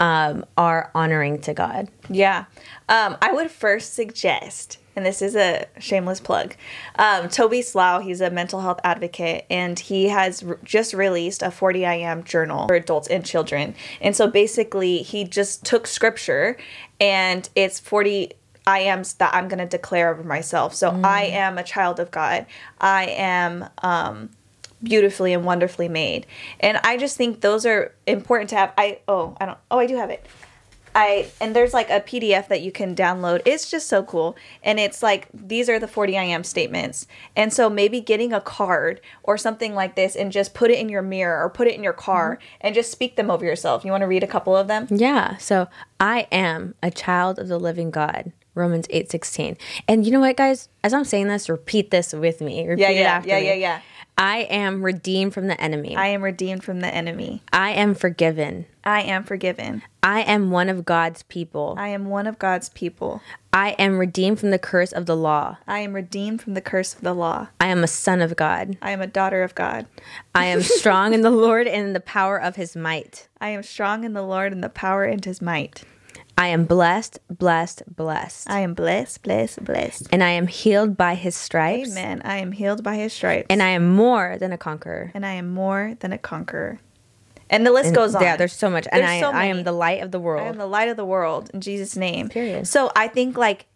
[0.00, 2.46] um, are honoring to god Yeah.
[2.88, 6.56] Um, I would first suggest, and this is a shameless plug,
[6.98, 11.50] um, Toby Slough, he's a mental health advocate, and he has r- just released a
[11.52, 13.74] 40 IM journal for adults and children.
[14.00, 16.56] And so basically, he just took scripture
[17.00, 18.32] and it's 40
[18.66, 20.74] IMs that I'm going to declare over myself.
[20.74, 22.46] So I am a child of God.
[22.80, 23.68] I am.
[23.82, 24.30] Um,
[24.82, 26.26] beautifully and wonderfully made.
[26.58, 28.72] And I just think those are important to have.
[28.76, 30.26] I oh, I don't oh, I do have it.
[30.94, 33.42] I and there's like a PDF that you can download.
[33.46, 34.36] It's just so cool.
[34.62, 37.06] And it's like these are the 40 I am statements.
[37.34, 40.88] And so maybe getting a card or something like this and just put it in
[40.88, 43.84] your mirror or put it in your car and just speak them over yourself.
[43.84, 44.86] You want to read a couple of them?
[44.90, 45.68] yeah so
[46.00, 49.56] i am a child of the living god romans 8 16
[49.88, 52.90] and you know what guys as i'm saying this repeat this with me repeat Yeah,
[52.90, 53.46] it yeah, after yeah, me.
[53.46, 53.80] yeah, yeah.
[54.18, 57.42] i am redeemed from the enemy I am redeemed from the enemy.
[57.52, 58.66] I am forgiven.
[58.84, 59.82] I am forgiven.
[60.02, 61.76] I am one of God's people.
[61.78, 63.20] I am one of God's people.
[63.52, 65.58] I am redeemed from the curse of the law.
[65.68, 67.48] I am redeemed from the curse of the law.
[67.60, 68.76] I am a son of God.
[68.82, 69.86] I am a daughter of God.
[70.34, 73.28] I am strong in the Lord and in the power of his might.
[73.40, 75.84] I am strong in the Lord and the power and his might.
[76.38, 78.50] I am blessed, blessed, blessed.
[78.50, 80.08] I am blessed, blessed, blessed.
[80.10, 81.90] and I am healed by his stripes.
[81.92, 82.22] Amen.
[82.24, 83.46] I am healed by his stripes.
[83.50, 85.10] And I am more than a conqueror.
[85.14, 86.80] and I am more than a conqueror.
[87.50, 88.22] And the list goes on.
[88.22, 88.88] Yeah, there's so much.
[88.90, 90.46] And I, so I am the light of the world.
[90.46, 92.30] I am the light of the world in Jesus' name.
[92.30, 92.66] Period.
[92.66, 93.66] So I think like,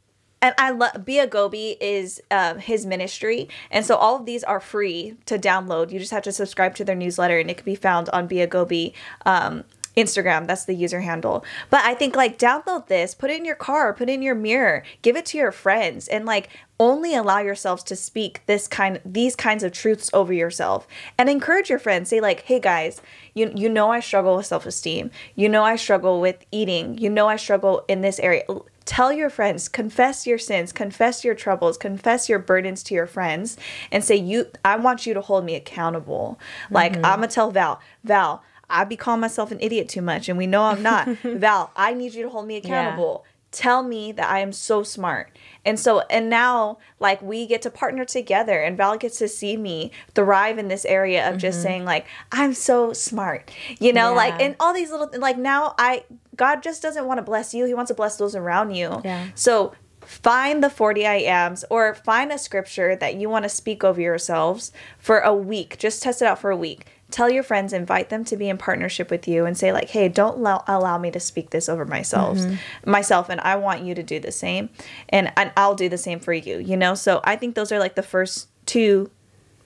[0.40, 4.60] and I love Bia Gobi is um, his ministry, and so all of these are
[4.60, 5.90] free to download.
[5.90, 8.46] You just have to subscribe to their newsletter, and it can be found on Bia
[8.46, 8.94] Gobi.
[9.24, 9.64] Um,
[9.96, 11.44] Instagram, that's the user handle.
[11.70, 14.34] But I think like download this, put it in your car, put it in your
[14.34, 19.00] mirror, give it to your friends, and like only allow yourselves to speak this kind
[19.04, 20.86] these kinds of truths over yourself.
[21.16, 22.10] And encourage your friends.
[22.10, 23.00] Say like hey guys
[23.34, 25.10] you you know i struggle with self-esteem.
[25.34, 26.98] You know i struggle with eating.
[26.98, 28.42] You know i struggle in this area.
[28.84, 33.56] Tell your friends confess your sins confess your troubles confess your burdens to your friends
[33.90, 36.38] and say you i want you to hold me accountable.
[36.70, 37.04] Like mm-hmm.
[37.06, 40.46] i'm gonna tell val val i be calling myself an idiot too much and we
[40.46, 43.24] know i'm not val i need you to hold me accountable
[43.56, 45.36] tell me that I am so smart.
[45.64, 49.56] And so, and now, like, we get to partner together, and Val gets to see
[49.56, 53.50] me thrive in this area of just saying, like, I'm so smart,
[53.80, 54.42] you know, like, Mm-hmm.
[54.42, 57.72] And all these little, like, now I, God just doesn't want to bless you, He
[57.72, 59.00] wants to bless those around you.
[59.04, 59.28] Yeah.
[59.34, 63.82] So, find the 40 I ams or find a scripture that you want to speak
[63.82, 65.78] over yourselves for a week.
[65.78, 66.86] Just test it out for a week.
[67.16, 70.06] Tell your friends, invite them to be in partnership with you and say like, "Hey,
[70.10, 72.38] don't allow, allow me to speak this over myself,
[72.84, 74.68] myself and I want you to do the same
[75.08, 76.94] and, and I'll do the same for you." You know?
[76.94, 79.10] So, I think those are like the first two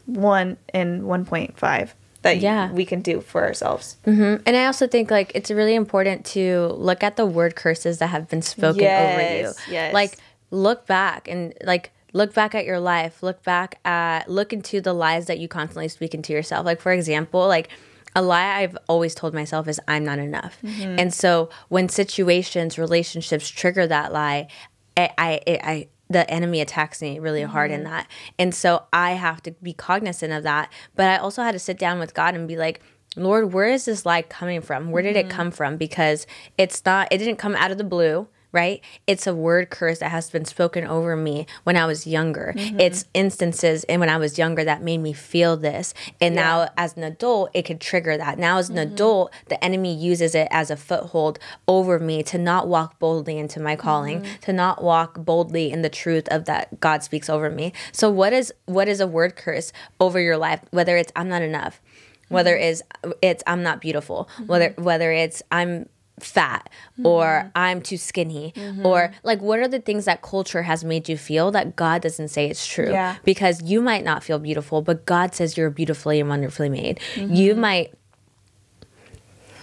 [0.07, 2.71] 1 and 1.5 that Yeah.
[2.71, 3.97] we can do for ourselves.
[4.07, 4.43] Mhm.
[4.47, 8.11] And I also think like it's really important to look at the word curses that
[8.11, 9.43] have been spoken over you.
[9.49, 9.93] Yes, yes.
[9.93, 10.19] Like
[10.53, 13.23] look back and like look back at your life.
[13.23, 16.65] Look back at look into the lies that you constantly speak into yourself.
[16.67, 17.69] Like for example, like
[18.17, 20.59] a lie I've always told myself is I'm not enough.
[20.65, 20.99] Mm-hmm.
[20.99, 24.49] And so when situations, relationships trigger that lie,
[24.97, 27.79] I I, I the enemy attacks me really hard Mm-hmm.
[27.79, 28.07] in that.
[28.37, 30.73] And so I have to be cognizant of that.
[30.97, 32.81] But I also had to sit down with God and be like,
[33.15, 34.91] Lord, where is this lie coming from?
[34.91, 35.29] Where did Mm-hmm.
[35.31, 35.77] it come from?
[35.77, 36.27] Because
[36.59, 38.81] it's not, it didn't come out of the blue, right?
[39.07, 42.53] It's a word curse that has been spoken over me when I was younger.
[42.57, 42.81] Mm-hmm.
[42.81, 45.95] It's instances and when I was younger that made me feel this.
[46.21, 48.39] And now as an adult, it could trigger that.
[48.39, 48.95] Now as an Mm-hmm.
[48.95, 53.61] adult, the enemy uses it as a foothold over me to not walk boldly into
[53.61, 54.41] my calling, Mm-hmm.
[54.43, 57.73] to not walk boldly in the truth of that God speaks over me.
[57.93, 60.61] So what is what is a word curse over your life?
[60.71, 61.81] Whether it's I'm not enough,
[62.29, 62.83] whether it's
[63.23, 65.89] it's I'm not beautiful, whether whether it's I'm
[66.23, 66.69] fat
[67.05, 68.53] or I'm too skinny
[68.85, 72.29] or like what are the things that culture has made you feel that God doesn't
[72.29, 73.17] say it's true Yeah.
[73.25, 77.01] because you might not feel beautiful but God says you're beautifully and wonderfully made.
[77.17, 77.93] You might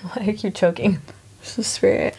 [0.16, 1.00] I keep choking.
[1.56, 2.16] The spirit.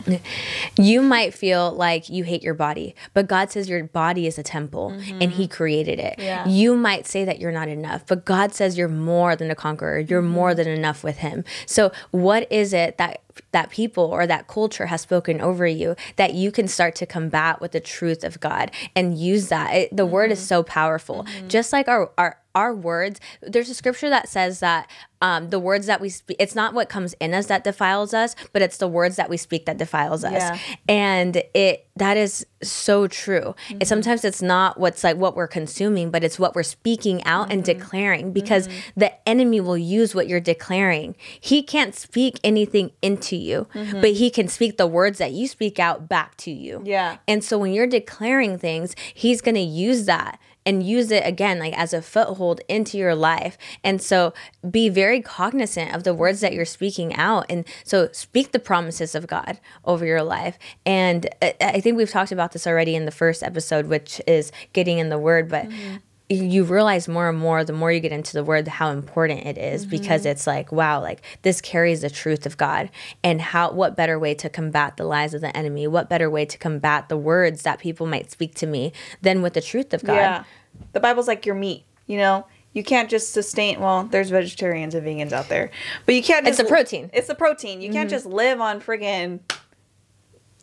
[0.77, 4.43] You might feel like you hate your body, but God says your body is a
[4.43, 5.31] temple and mm-hmm.
[5.31, 6.17] He created it.
[6.19, 6.47] Yeah.
[6.49, 9.99] You might say that you're not enough, but God says you're more than a conqueror.
[9.99, 10.31] You're mm-hmm.
[10.31, 11.45] more than enough with Him.
[11.67, 16.35] So, what is it that that people or that culture has spoken over you that
[16.35, 19.75] you can start to combat with the truth of God and use that?
[19.75, 20.47] It, the word is mm-hmm.
[20.47, 21.27] so powerful.
[21.49, 23.17] Just like our our our words
[23.53, 24.85] there's a scripture that says that
[25.21, 28.31] um, the words that we speak it's not what comes in us that defiles us
[28.53, 30.59] but it's the words that we speak that defiles us Yeah.
[30.89, 33.79] and it that is so true Mm-hmm.
[33.83, 37.47] It- sometimes it's not what's like what we're consuming but it's what we're speaking out
[37.53, 37.79] and Mm-hmm.
[37.81, 38.65] declaring because
[39.03, 41.15] the enemy will use what you're declaring
[41.51, 43.67] he can't speak anything into you
[44.05, 47.19] but he can speak the words that you speak out back to you Yeah.
[47.27, 48.89] and so when you're declaring things,
[49.23, 53.15] he's going to use that and use it again like as a foothold into your
[53.15, 53.57] life.
[53.83, 54.35] And so
[54.69, 59.15] be very cognizant of the words that you're speaking out and so speak the promises
[59.15, 60.59] of God over your life.
[60.85, 64.51] And I I think we've talked about this already in the first episode which is
[64.73, 65.97] getting in the word, but mm-hmm.
[66.31, 69.57] You realize more and more the more you get into the word how important it
[69.57, 69.91] is mm-hmm.
[69.93, 72.91] because it's like wow like this carries the truth of god
[73.25, 76.45] and how what better way to combat the lies of the enemy what better way
[76.45, 80.05] to combat the words that people might speak to me than with the truth of
[80.05, 80.45] god Yeah.
[80.93, 82.47] The Bible's like your meat, you know?
[82.73, 85.71] You can't just sustain well, there's vegetarians and vegans out there.
[86.07, 87.11] But you can't It's a protein.
[87.13, 87.81] It's a protein.
[87.81, 88.15] You can't mm-hmm.
[88.15, 89.41] just live on friggin'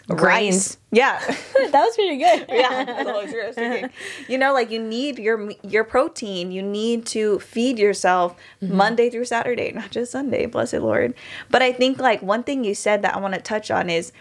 [0.08, 0.20] Grains.
[0.22, 0.78] rice.
[0.92, 1.20] Yeah.
[1.72, 3.92] that was pretty good yeah, that's the Holy was.
[4.28, 6.52] You know, like you need your your protein.
[6.52, 8.76] You need to feed yourself Mm-hmm.
[8.78, 10.46] Monday through Saturday, not just Sunday.
[10.46, 11.14] Blessed Lord.
[11.50, 14.12] But I think like one thing you said that I want to touch on is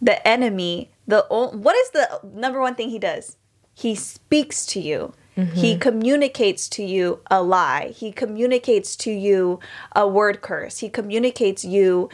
[0.00, 0.90] the enemy.
[1.06, 3.36] The what is the number one thing he does?
[3.74, 5.12] He speaks to you.
[5.52, 7.88] He communicates to you a lie.
[7.94, 9.60] He communicates to you
[9.94, 10.78] a word curse.
[10.78, 12.08] He communicates you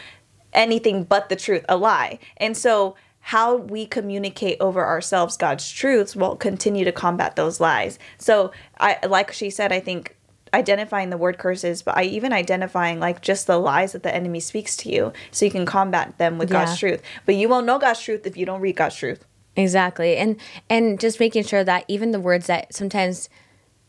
[0.53, 2.19] anything but the truth, a lie.
[2.37, 7.99] And so, how we communicate over ourselves God's truths will continue to combat those lies.
[8.19, 10.17] So, I like she said, I think
[10.55, 14.41] identifying the word curses, but I even identifying like just the lies that the enemy
[14.41, 16.65] speaks to you, so you can combat them with Yeah.
[16.65, 17.03] God's truth.
[17.25, 19.25] But you won't know God's truth if you don't read God's truth.
[19.57, 20.17] Exactly.
[20.17, 20.37] And
[20.69, 23.29] and just making sure that even the words that sometimes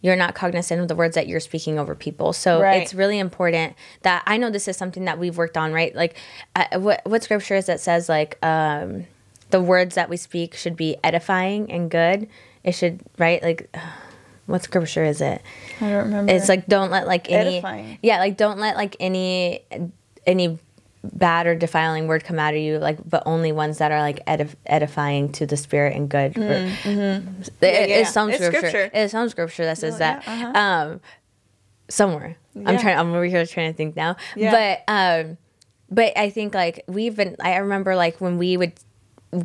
[0.03, 2.33] you're not cognizant of the words that you're speaking over people.
[2.33, 2.81] So Right.
[2.83, 5.95] it's really important that I know this is something that we've worked on, right?
[5.95, 6.15] Like
[6.55, 9.05] uh, what what scripture is that says like um
[9.49, 12.27] the words that we speak should be edifying and good.
[12.63, 13.73] It should right like
[14.45, 15.41] what scripture is it?
[15.79, 16.33] I don't remember.
[16.33, 17.97] It's like don't let like any Edifying.
[18.03, 19.61] yeah like don't let like any
[20.27, 20.59] any
[21.03, 24.25] bad or defiling word come out of you like but only ones that are like
[24.25, 27.41] edif- edifying to the spirit and good It- Mm-hmm.
[27.61, 28.03] yeah, it's yeah.
[28.05, 28.69] some It's scripture.
[28.69, 28.89] scripture.
[28.93, 30.59] it's some scripture that says Oh, that yeah, uh-huh.
[30.59, 31.01] um
[31.89, 34.51] somewhere i'm trying i'm over here trying to think now Yeah.
[34.87, 35.37] but um
[35.89, 38.73] but i think like we've been i remember like when we would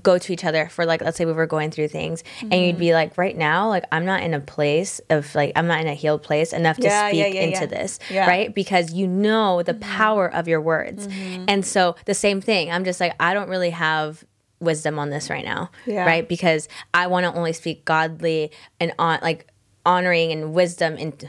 [0.02, 2.62] go to each other for like let's say we were going through things and Mm-hmm.
[2.66, 5.80] you'd be like right now like i'm not in a place of like i'm not
[5.80, 7.98] in a healed place enough to Yeah, speak yeah, yeah, into this.
[8.08, 8.28] Mm-hmm.
[8.28, 11.08] right because you know the power of your words
[11.48, 14.24] and so the same thing i'm just like i don't really have
[14.60, 16.04] wisdom on this right now Yeah.
[16.04, 19.46] right because i want to only speak godly and on like
[19.88, 21.28] honoring and wisdom and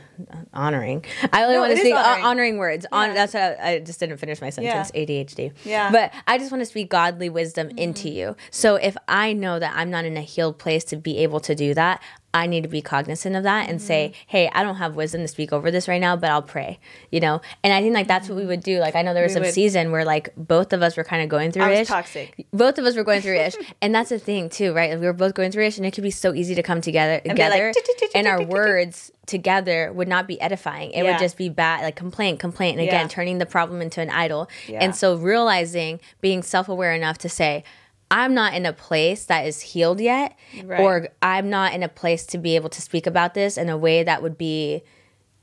[0.54, 2.26] honoring i only No, want to speak honoring, honoring.
[2.26, 3.14] honoring words on Yeah.
[3.16, 5.92] that's how i just didn't finish my sentence adhd Yeah.
[5.92, 7.78] but i just want to speak godly wisdom Mm-hmm.
[7.78, 11.20] into you so if i know that i'm not in a healed place to be
[11.20, 12.02] able to do that
[12.34, 14.24] I need to be cognizant of that and say, Mm-hmm.
[14.28, 16.80] hey, I don't have wisdom to speak over this right now, but I'll pray,
[17.12, 17.42] you know?
[17.64, 18.80] And I think like that's what we would do.
[18.80, 19.54] Like I know there was We some would.
[19.54, 21.88] season where like both of us were kind of going through I was ish.
[21.88, 22.46] toxic.
[22.54, 23.56] Both of us were going through ish.
[23.82, 24.92] and that's the thing too, right?
[24.92, 26.82] Like, we were both going through ish and it could be so easy to come
[26.82, 27.74] together like, together
[28.14, 30.92] and our words together would not be edifying.
[30.92, 34.10] It would just be bad, like complaint, complaint, and again, turning the problem into an
[34.10, 34.50] idol.
[34.72, 37.64] And so realizing, being self aware enough to say,
[38.12, 40.80] I'm not in a place that is healed yet, Right.
[40.80, 43.78] or I'm not in a place to be able to speak about this in a
[43.78, 44.84] way that would be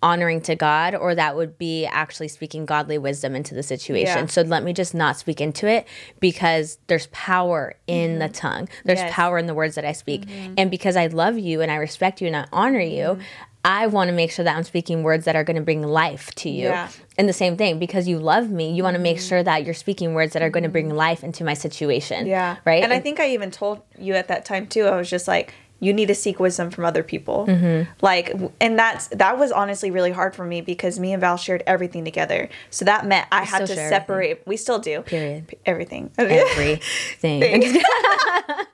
[0.02, 4.18] honoring to God or that would be actually speaking godly wisdom into the situation.
[4.18, 4.26] Yeah.
[4.26, 5.86] So let me just not speak into it
[6.20, 8.32] because there's power in the mm-hmm.
[8.32, 8.68] tongue.
[8.84, 9.12] There's Yes.
[9.12, 10.26] power in the words that I speak.
[10.26, 10.54] Mm-hmm.
[10.58, 13.22] And because I love you and I respect you and I honor you, mm-hmm.
[13.66, 16.32] I want to make sure that I'm speaking words that are going to bring life
[16.36, 16.68] to you.
[16.68, 16.88] Yeah.
[17.18, 19.26] And the same thing, because you love me, you want to make mm-hmm.
[19.26, 20.96] sure that you're speaking words that are going to bring mm-hmm.
[20.96, 22.28] life into my situation.
[22.28, 22.58] Yeah.
[22.64, 22.84] Right.
[22.84, 24.84] And I think I even told you at that time too.
[24.84, 27.46] I was just like, you need to seek wisdom from other people.
[27.46, 27.90] Mm-hmm.
[28.00, 31.62] Like, and that's that was honestly really hard for me because me and Val shared
[31.66, 32.48] everything together.
[32.70, 34.42] So that meant I had to separate.
[34.46, 35.02] We still do.
[35.02, 35.48] Period.
[35.48, 36.10] P- Everything.
[36.18, 37.42] Everything.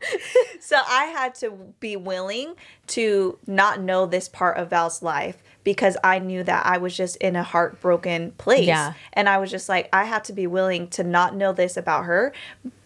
[0.60, 1.50] so I had to
[1.80, 2.54] be willing
[2.88, 7.16] to not know this part of Val's life because I knew that I was just
[7.16, 8.66] in a heartbroken place.
[8.66, 8.94] Yeah.
[9.12, 12.04] And I was just like, I have to be willing to not know this about
[12.04, 12.32] her,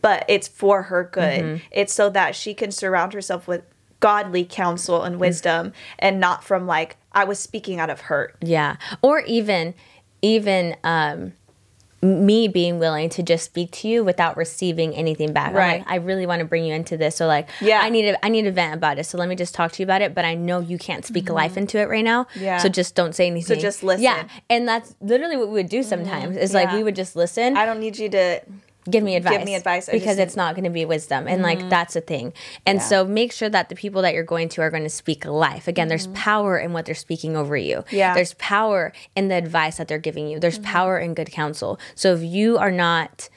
[0.03, 1.43] but it's for her good.
[1.43, 1.65] Mm-hmm.
[1.71, 3.63] It's so that she can surround herself with
[4.01, 8.37] godly counsel and wisdom and not from like, I was speaking out of hurt.
[8.43, 8.77] Yeah.
[9.03, 9.75] Or even
[10.23, 11.33] even um
[12.03, 15.55] me being willing to just speak to you without receiving anything back.
[15.55, 15.79] Right.
[15.79, 17.17] like, I really want to bring you into this.
[17.17, 17.81] So like Yeah.
[17.83, 19.05] I need a, I need to vent about it.
[19.05, 20.15] So let me just talk to you about it.
[20.15, 22.25] But I know you can't speak life into it right now.
[22.25, 22.45] Mm-hmm.
[22.45, 22.59] Yeah.
[22.59, 23.57] So just don't say anything.
[23.57, 24.05] So just listen.
[24.05, 24.29] Yeah.
[24.51, 26.37] And that's literally what we would do sometimes.
[26.37, 27.57] Is like we would just listen.
[27.57, 28.41] I don't need you to
[28.91, 29.33] give me advice.
[29.39, 29.89] Give me advice.
[29.89, 30.21] I because Mm-hmm.
[30.23, 32.33] it's not going to be wisdom, and like that's a thing.
[32.65, 32.85] And Yeah.
[32.85, 35.69] so make sure that the people that you're going to are going to speak life.
[35.69, 37.79] Again, there's power in what they're speaking over you.
[37.79, 37.97] Mm-hmm.
[37.97, 38.09] Yeah.
[38.09, 38.15] Mm-hmm.
[38.17, 40.39] there's power in the advice that they're giving you.
[40.41, 41.79] There's power in good counsel.
[41.95, 43.29] So if you are not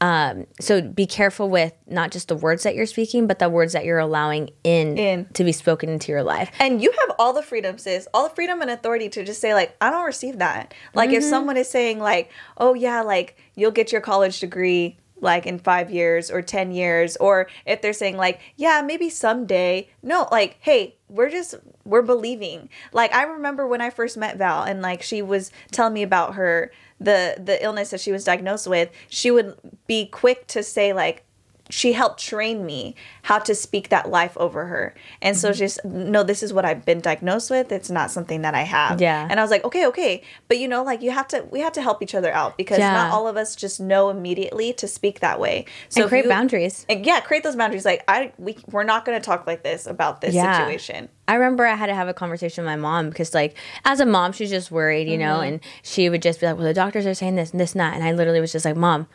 [0.00, 3.74] um, so be careful with not just the words that you're speaking, but the words
[3.74, 5.26] that you're allowing in, In.
[5.34, 6.50] to be spoken into your life.
[6.58, 9.52] And you have all the freedom, sis, all the freedom and authority to just say,
[9.52, 10.72] like, I don't receive that.
[10.94, 11.16] Like, Mm-hmm.
[11.18, 15.58] if someone is saying, like, oh, yeah, like, you'll get your college degree, like, in
[15.58, 19.88] five years or 10 years, or if they're saying, like, yeah, maybe someday.
[20.02, 21.54] No, like, hey, we're just,
[21.84, 22.68] we're believing.
[22.92, 26.34] Like, I remember when I first met Val and, like, she was telling me about
[26.34, 29.56] her, the, the illness that she was diagnosed with, she would
[29.86, 31.24] be quick to say, like,
[31.70, 34.94] she helped train me how to speak that life over her.
[35.22, 35.40] And Mm-hmm.
[35.40, 37.70] so just no, this is what I've been diagnosed with.
[37.72, 39.00] It's not something that I have.
[39.00, 39.26] Yeah.
[39.30, 40.22] And I was like, okay, okay.
[40.48, 42.78] But you know, like you have to we have to help each other out because
[42.78, 42.92] Yeah.
[42.92, 45.64] not all of us just know immediately to speak that way.
[45.88, 46.84] So and create you- boundaries.
[46.88, 47.84] and yeah, create those boundaries.
[47.84, 50.58] Like I we we're not gonna talk like this about this Yeah.
[50.58, 51.08] situation.
[51.28, 53.54] I remember I had to have a conversation with my mom because, like,
[53.84, 56.64] as a mom, she's just worried, you know, and she would just be like, "Well,
[56.64, 58.74] the doctors are saying this and this and that," and I literally was just like,
[58.74, 59.06] "Mom,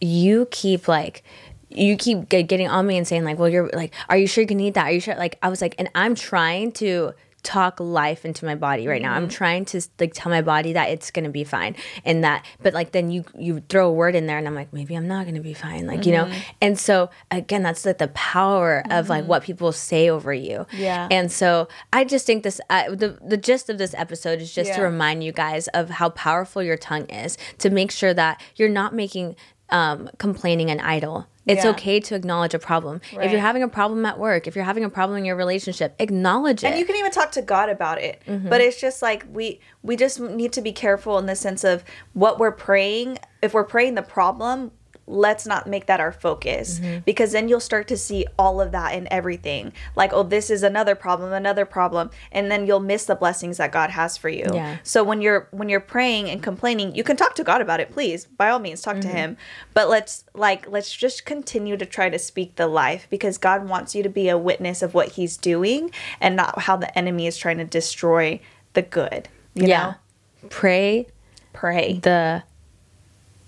[0.00, 1.22] you keep like."
[1.70, 4.42] You keep get- getting on me and saying like, "Well, you're like, are you sure
[4.42, 4.86] you can eat that?
[4.86, 7.12] Are you sure?" Like, I was like, and I'm trying to
[7.42, 9.14] talk life into my body right now.
[9.14, 12.44] I'm trying to like tell my body that it's gonna be fine, and that.
[12.62, 15.08] But like, then you you throw a word in there, and I'm like, maybe I'm
[15.08, 15.86] not gonna be fine.
[15.86, 16.30] Like, you know.
[16.60, 20.66] And so again, that's like the power of like what people say over you.
[20.72, 21.08] Yeah.
[21.10, 24.74] And so I just think this uh, the the gist of this episode is just
[24.74, 28.68] to remind you guys of how powerful your tongue is to make sure that you're
[28.68, 29.36] not making
[29.70, 31.26] um, complaining an idol.
[31.50, 31.70] It's Yeah.
[31.70, 33.00] okay to acknowledge a problem.
[33.12, 35.94] If you're having a problem at work, if you're having a problem in your relationship,
[35.98, 36.68] acknowledge it.
[36.68, 38.22] And you can even talk to God about it.
[38.26, 38.48] Mm-hmm.
[38.48, 41.84] But it's just like we we just need to be careful in the sense of
[42.12, 43.18] what we're praying.
[43.42, 44.70] If we're praying the problem,
[45.10, 47.00] let's not make that our focus Mm-hmm.
[47.00, 49.72] because then you'll start to see all of that in everything.
[49.96, 53.72] Like, oh, this is another problem, another problem, and then you'll miss the blessings that
[53.72, 54.46] God has for you.
[54.52, 54.76] Yeah.
[54.82, 57.90] So when you're when you're praying and complaining, you can talk to God about it,
[57.90, 58.24] please.
[58.26, 59.08] By all means, talk Mm-hmm.
[59.10, 59.36] to him.
[59.74, 63.94] But let's like let's just continue to try to speak the life because God wants
[63.94, 65.90] you to be a witness of what he's doing
[66.20, 68.40] and not how the enemy is trying to destroy
[68.74, 69.28] the good.
[69.54, 69.94] You yeah.
[70.42, 70.48] know?
[70.48, 71.06] Pray
[71.52, 71.98] Pray.
[72.02, 72.42] the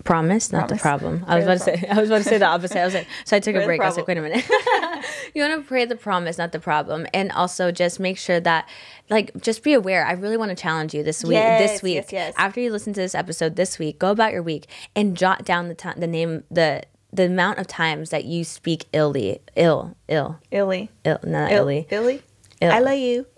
[0.03, 0.81] promise, not the Promise.
[0.81, 1.25] problem.
[1.27, 2.77] I was about the to say I was about to say the opposite.
[2.79, 3.81] I was like, so I took Pray a break.
[3.81, 4.45] I was like, wait a minute.
[5.33, 8.67] you want to pray the promise, not the problem, and also just make sure that,
[9.09, 10.05] like, just be aware.
[10.05, 11.33] I really want to challenge you this week.
[11.33, 12.33] Yes, this week, yes, yes.
[12.37, 15.67] after you listen to this episode this week, go about your week and jot down
[15.67, 20.39] the time, the name, the the amount of times that you speak illy, ill, ill,
[20.51, 20.89] Illy.
[21.05, 21.87] ill, not Il- illy.
[21.91, 22.21] Illy.
[22.59, 22.71] Ill.
[22.71, 23.25] I love you.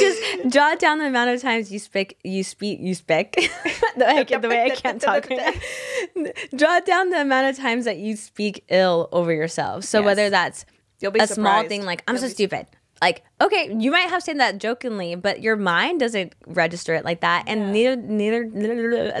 [0.00, 3.34] just jot down the amount of times you speak you speak you speak.
[3.94, 5.28] The, way I can, the way I can't talk.
[6.56, 9.84] Jot down the amount of times that you speak ill over yourself.
[9.84, 10.06] So Yes.
[10.06, 10.64] whether that's
[11.00, 12.66] You'll be a small thing like i'm You'll so stupid.
[13.02, 17.20] Like okay you might have said that jokingly but your mind doesn't register it like
[17.20, 18.48] that and neither neither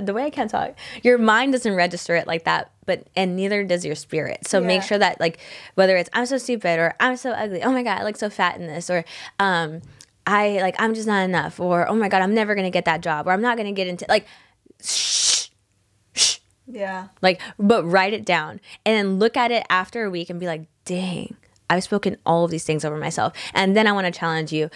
[0.00, 3.62] the way i can't talk your mind doesn't register it like that but and neither
[3.64, 4.46] does your spirit.
[4.46, 5.38] So make sure that like
[5.74, 8.30] whether it's i'm so stupid or i'm so ugly oh my god i look so
[8.30, 9.04] fat in this or
[9.40, 9.82] um
[10.26, 13.00] i like i'm just not enough or oh my god i'm never gonna get that
[13.00, 14.26] job or i'm not gonna get into like
[14.82, 15.48] shh
[16.14, 17.08] shh Yeah.
[17.20, 20.46] like, but write it down and then look at it after a week and be
[20.46, 21.36] like, dang,
[21.68, 23.32] I've spoken all of these things over myself.
[23.52, 24.70] And then I want to challenge you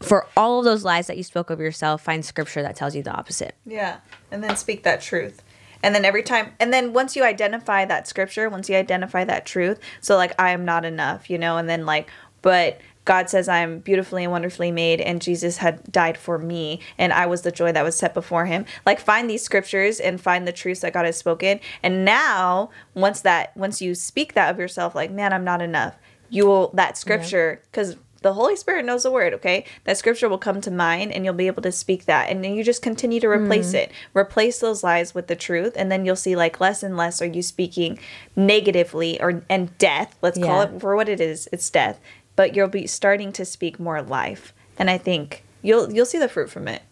[0.00, 3.02] for all of those lies that you spoke over yourself, find scripture that tells you
[3.02, 3.54] the opposite.
[3.66, 3.98] Yeah.
[4.30, 5.42] And then speak that truth.
[5.82, 9.46] And then every time, and then once you identify that scripture, once you identify that
[9.46, 12.08] truth, so like, I am not enough, you know, and then like,
[12.42, 17.12] but God says I'm beautifully and wonderfully made, and Jesus had died for me, and
[17.12, 18.64] I was the joy that was set before him.
[18.86, 21.60] Like, find these scriptures and find the truths that God has spoken.
[21.82, 25.96] And now, once that, once you speak that of yourself, like, man, I'm not enough,
[26.30, 29.66] you will that scripture because the Holy Spirit knows the word, okay?
[29.84, 32.30] That scripture will come to mind and you'll be able to speak that.
[32.30, 33.80] And then you just continue to replace Mm.
[33.80, 33.92] it.
[34.14, 35.74] Replace those lies with the truth.
[35.76, 37.98] And then you'll see like less and less are you speaking
[38.34, 40.16] negatively or and death.
[40.22, 41.50] Let's call it for what it is.
[41.52, 42.00] It's death.
[42.36, 44.52] But you'll be starting to speak more life.
[44.78, 46.82] And I think you'll you'll see the fruit from it.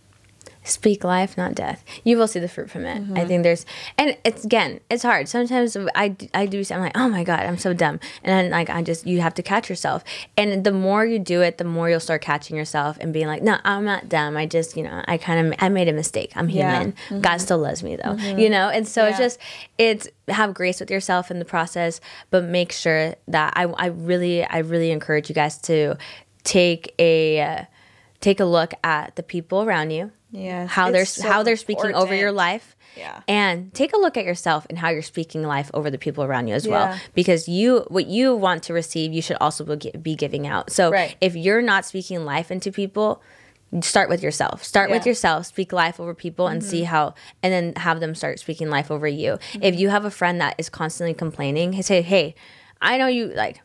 [0.64, 1.84] Speak life not death.
[2.04, 3.66] You will see the fruit from it i think there's
[3.98, 5.28] and it's again it's hard.
[5.28, 7.98] Sometimes i i do i'm like oh my god i'm so dumb.
[8.22, 10.04] And then like i just you have to catch yourself.
[10.36, 13.42] And the more you do it the more you'll start catching yourself and being like
[13.42, 14.36] no i'm not dumb.
[14.36, 16.32] I just you know i kind of i made a mistake.
[16.36, 16.84] I'm Yeah.
[17.08, 17.20] human.
[17.22, 18.68] God still loves me though you know?
[18.68, 19.38] And so it's just
[19.78, 22.00] it's have grace with yourself in the process
[22.30, 25.96] but make sure that i i really i really encourage you guys to
[26.44, 27.64] take a uh,
[28.20, 31.94] take a look at the people around you Yes, how they're so how they're speaking
[31.94, 32.76] over your life.
[32.94, 33.22] Yeah.
[33.26, 36.48] and take a look at yourself and how you're speaking life over the people around
[36.48, 36.94] you as well.
[37.14, 39.64] Because you what you want to receive you should also
[40.02, 40.70] be giving out.
[40.70, 41.16] So Right.
[41.22, 43.22] if you're not speaking life into people
[43.80, 44.62] start with yourself.
[44.62, 45.00] Start with Yeah.
[45.00, 45.08] Mm-hmm.
[45.08, 45.46] yourself.
[45.46, 49.08] Speak life over people and see how and then have them start speaking life over
[49.08, 49.38] you.
[49.62, 52.34] If you have a friend that is constantly complaining say hey
[52.82, 53.62] i know you like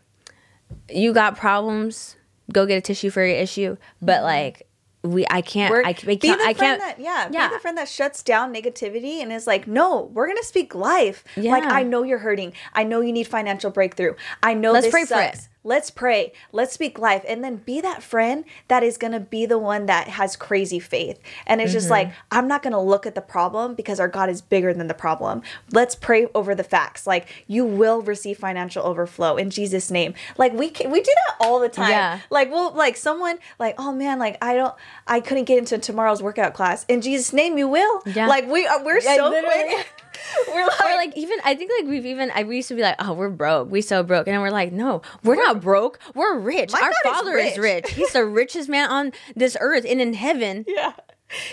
[0.89, 2.15] you got problems.
[2.53, 3.76] Go get a tissue for your issue.
[4.01, 4.66] But like
[5.14, 5.72] we i can't.
[5.72, 7.47] We're- i, I can't the i friend can't that yeah, Yeah.
[7.49, 11.24] be the friend that shuts down negativity and is like no we're gonna speak life
[11.36, 14.91] like i know you're hurting i know you need financial breakthrough i know Let's this
[14.91, 15.47] pray for it.
[15.68, 16.32] Let's pray.
[16.53, 17.24] Let's speak life.
[17.28, 21.20] And then be that friend that is gonna be the one that has crazy faith.
[21.45, 21.78] And it's Mm-hmm.
[21.78, 24.88] just like i'm not gonna look at the problem because our god is bigger than
[24.88, 25.41] the problem.
[25.74, 27.05] Let's pray over the facts.
[27.05, 30.13] Like you will receive financial overflow in jesus name.
[30.38, 31.89] Like we can, we do that all the time.
[31.91, 32.20] Yeah.
[32.30, 34.74] like well like someone like oh man like i don't
[35.05, 36.86] i couldn't get into tomorrow's workout class.
[36.88, 38.01] In jesus name you will.
[38.05, 38.28] Yeah.
[38.28, 39.74] like we are we're Yeah, so literally.
[39.76, 39.88] quick
[40.54, 42.96] we're like, like even I think like we've even I we used to be like
[43.00, 43.70] oh we're broke.
[43.72, 44.28] We so broke.
[44.28, 46.00] And then we're like no we're, not broke.
[46.16, 46.74] We're rich.
[46.74, 47.94] Our God is father is rich." rich.
[47.94, 50.66] He's the richest man on this earth and in heaven.
[50.78, 50.94] Yeah.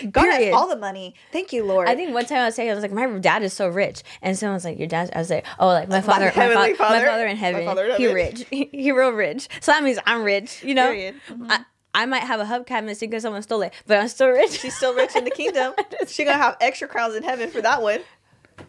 [0.09, 1.15] God has all the money.
[1.33, 1.89] Thank you lord.
[1.89, 4.03] I think one time I was saying I was like my dad is so rich.
[4.21, 6.73] And someone was like your dad I was like oh like my father my, heavenly
[6.75, 7.05] fa- my father?
[7.05, 7.65] father in My heaven.
[7.65, 8.15] father in he heaven.
[8.15, 8.45] rich.
[8.49, 9.49] He, he real rich.
[9.59, 10.87] So that means I'm rich you know?
[10.87, 11.15] Period.
[11.29, 11.51] Mm-hmm.
[11.51, 14.51] I, I might have a hubcap missing because someone stole it but I'm still rich.
[14.59, 15.73] She's still rich in the kingdom.
[16.07, 17.99] She's gonna have extra crowns in heaven for that one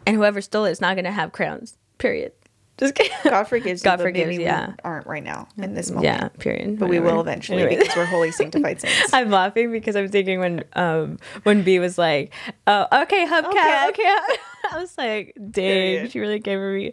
[0.05, 2.31] and whoever stole it is not gonna have crowns period
[2.77, 4.67] just kidding god forgives God you, forgives, yeah.
[4.69, 7.79] we aren't right now in this moment yeah period but we will eventually Anyway.
[7.79, 11.97] because we're holy sanctified saints I'm laughing because I'm thinking when um when B was
[11.97, 12.33] like,
[12.67, 13.85] "Oh, okay, hubcap, Okay.
[13.89, 14.03] okay."
[14.71, 16.91] I was like, "Dang, she really gave me."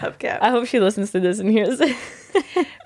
[0.00, 0.38] Hubcap.
[0.42, 1.96] I hope she listens to this and hears it.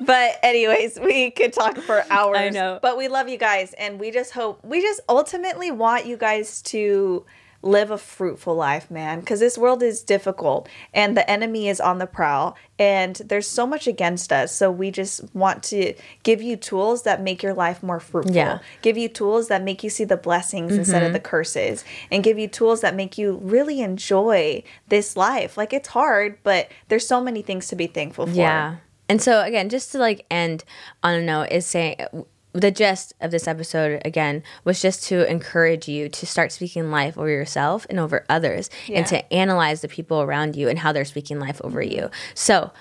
[0.00, 2.36] But anyways, we could talk for hours.
[2.38, 2.78] I know.
[2.82, 6.62] But we love you guys and we just hope we just ultimately want you guys
[6.62, 7.24] to
[7.66, 11.98] live a fruitful life, man, cuz this world is difficult and the enemy is on
[11.98, 14.52] the prowl and there's so much against us.
[14.52, 18.34] So we just want to give you tools that make your life more fruitful.
[18.34, 18.58] Yeah.
[18.82, 21.14] Give you tools that make you see the blessings instead of mm-hmm.
[21.14, 25.56] the curses and give you tools that make you really enjoy this life.
[25.56, 28.32] Like it's hard, but there's so many things to be thankful for.
[28.32, 28.76] yeah.
[29.08, 30.64] And so again, just to like end
[31.02, 31.96] on a note is saying
[32.60, 37.18] the gist of this episode again was just to encourage you to start speaking life
[37.18, 38.98] over yourself and over others Yeah.
[38.98, 42.10] and to analyze the people around you and how they're speaking life over you.
[42.34, 42.72] So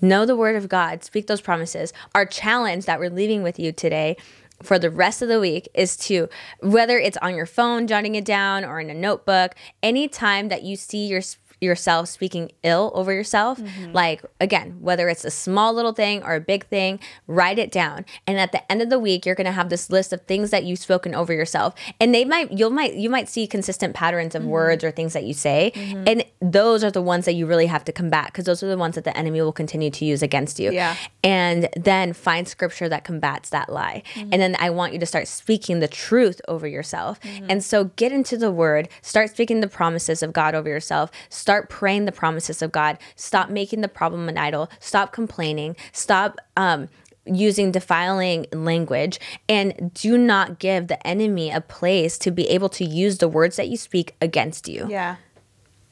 [0.00, 1.92] know the word of God, speak those promises.
[2.14, 4.16] Our challenge that we're leaving with you today
[4.62, 6.28] for the rest of the week is to
[6.60, 10.76] whether it's on your phone jotting it down or in a notebook, anytime that you
[10.76, 11.20] see your
[11.60, 13.92] yourself speaking ill over yourself, mm-hmm.
[13.92, 18.04] like again, whether it's a small little thing or a big thing, write it down.
[18.26, 20.50] And at the end of the week, you're going to have this list of things
[20.50, 21.74] that you've spoken over yourself.
[22.00, 24.50] And they might you might you might see consistent patterns of mm-hmm.
[24.50, 26.04] words or things that you say, mm-hmm.
[26.06, 28.78] and those are the ones that you really have to combat because those are the
[28.78, 30.72] ones that the enemy will continue to use against you.
[30.72, 30.96] Yeah.
[31.22, 34.02] And then find scripture that combats that lie.
[34.16, 37.18] And then I want you to start speaking the truth over yourself.
[37.48, 41.10] And so get into the word, start speaking the promises of God over yourself,
[41.44, 46.38] start praying the promises of God, stop making the problem an idol, stop complaining, stop
[46.56, 46.88] um
[47.26, 49.18] using defiling language
[49.48, 53.56] and do not give the enemy a place to be able to use the words
[53.56, 55.16] that you speak against you Yeah.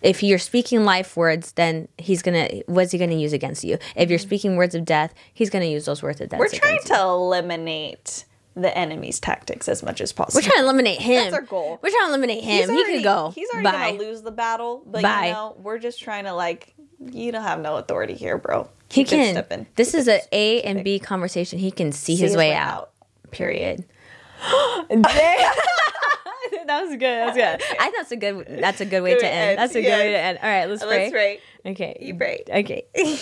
[0.03, 3.77] if you're speaking life words, then he's gonna what's he gonna use against you?
[3.95, 6.41] If you're speaking words of death, he's gonna use those words of death.
[6.41, 6.97] We're trying against you.
[6.97, 8.25] to eliminate
[8.55, 10.39] the enemy's tactics as much as possible.
[10.39, 11.25] We're trying to eliminate him.
[11.25, 11.79] That's our goal.
[11.83, 12.69] We're trying to eliminate him.
[12.69, 13.33] He's he already- could go.
[13.35, 13.91] He's already Bye.
[13.93, 15.27] gonna lose the battle, but Bye.
[15.29, 18.69] you know, we're just trying to like, you don't have no authority here, bro.
[18.91, 19.35] He Keep it can.
[19.35, 19.67] stepping.
[19.77, 21.59] This Keep is a A and B conversation.
[21.59, 22.91] He can see, See his, way, out.
[23.31, 23.85] Period.
[26.67, 27.01] that was good.
[27.01, 27.63] That was good.
[27.81, 28.47] I think that's a good.
[28.61, 29.51] That's a good way Good to end.
[29.51, 30.39] end, That's a good way to end.
[30.43, 30.99] All right, let's pray.
[30.99, 31.41] Let's pray.
[31.67, 31.97] Okay.
[32.01, 32.43] You pray.
[32.49, 32.85] Okay.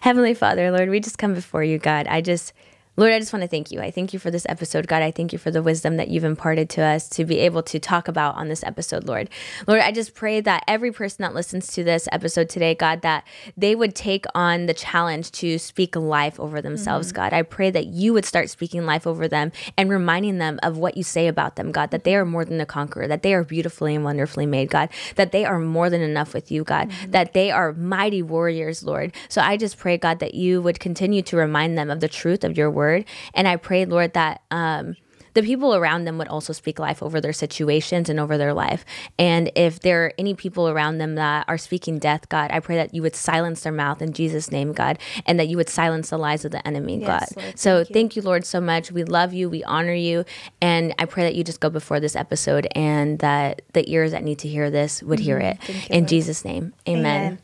[0.00, 2.06] Heavenly Father, Lord, we just come before you, God.
[2.08, 2.52] I just
[2.98, 3.80] Lord, I just want to thank you.
[3.80, 5.02] I thank you for this episode, God.
[5.02, 7.78] I thank you for the wisdom that you've imparted to us to be able to
[7.78, 9.30] talk about on this episode, Lord.
[9.68, 13.24] Lord, I just pray that every person that listens to this episode today, God, that
[13.56, 17.18] they would take on the challenge to speak life over themselves, mm-hmm.
[17.18, 17.32] God.
[17.32, 20.96] I pray that you would start speaking life over them and reminding them of what
[20.96, 23.44] you say about them, God, that they are more than a conqueror, that they are
[23.44, 27.12] beautifully and wonderfully made, God, that they are more than enough with you, God, mm-hmm.
[27.12, 29.14] that they are mighty warriors, Lord.
[29.28, 32.42] So I just pray, God, that you would continue to remind them of the truth
[32.42, 33.04] of your word word.
[33.34, 34.96] And I prayed, Lord, that um,
[35.34, 38.84] the people around them would also speak life over their situations and over their life.
[39.18, 42.76] And if there are any people around them that are speaking death, God, I pray
[42.76, 46.10] that you would silence their mouth in Jesus' name, God, and that you would silence
[46.10, 47.42] the lies of the enemy, yes, God.
[47.42, 47.94] Lord, so thank you.
[47.94, 48.90] thank you, Lord, so much.
[48.90, 50.24] We love you, we honor you,
[50.60, 54.24] and I pray that you just go before this episode and that the ears that
[54.24, 55.24] need to hear this would mm-hmm.
[55.24, 55.68] hear it.
[55.68, 56.08] You, in Lord.
[56.08, 57.38] Jesus' name, amen.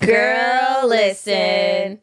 [0.00, 0.08] amen.
[0.08, 2.00] Girl, listen.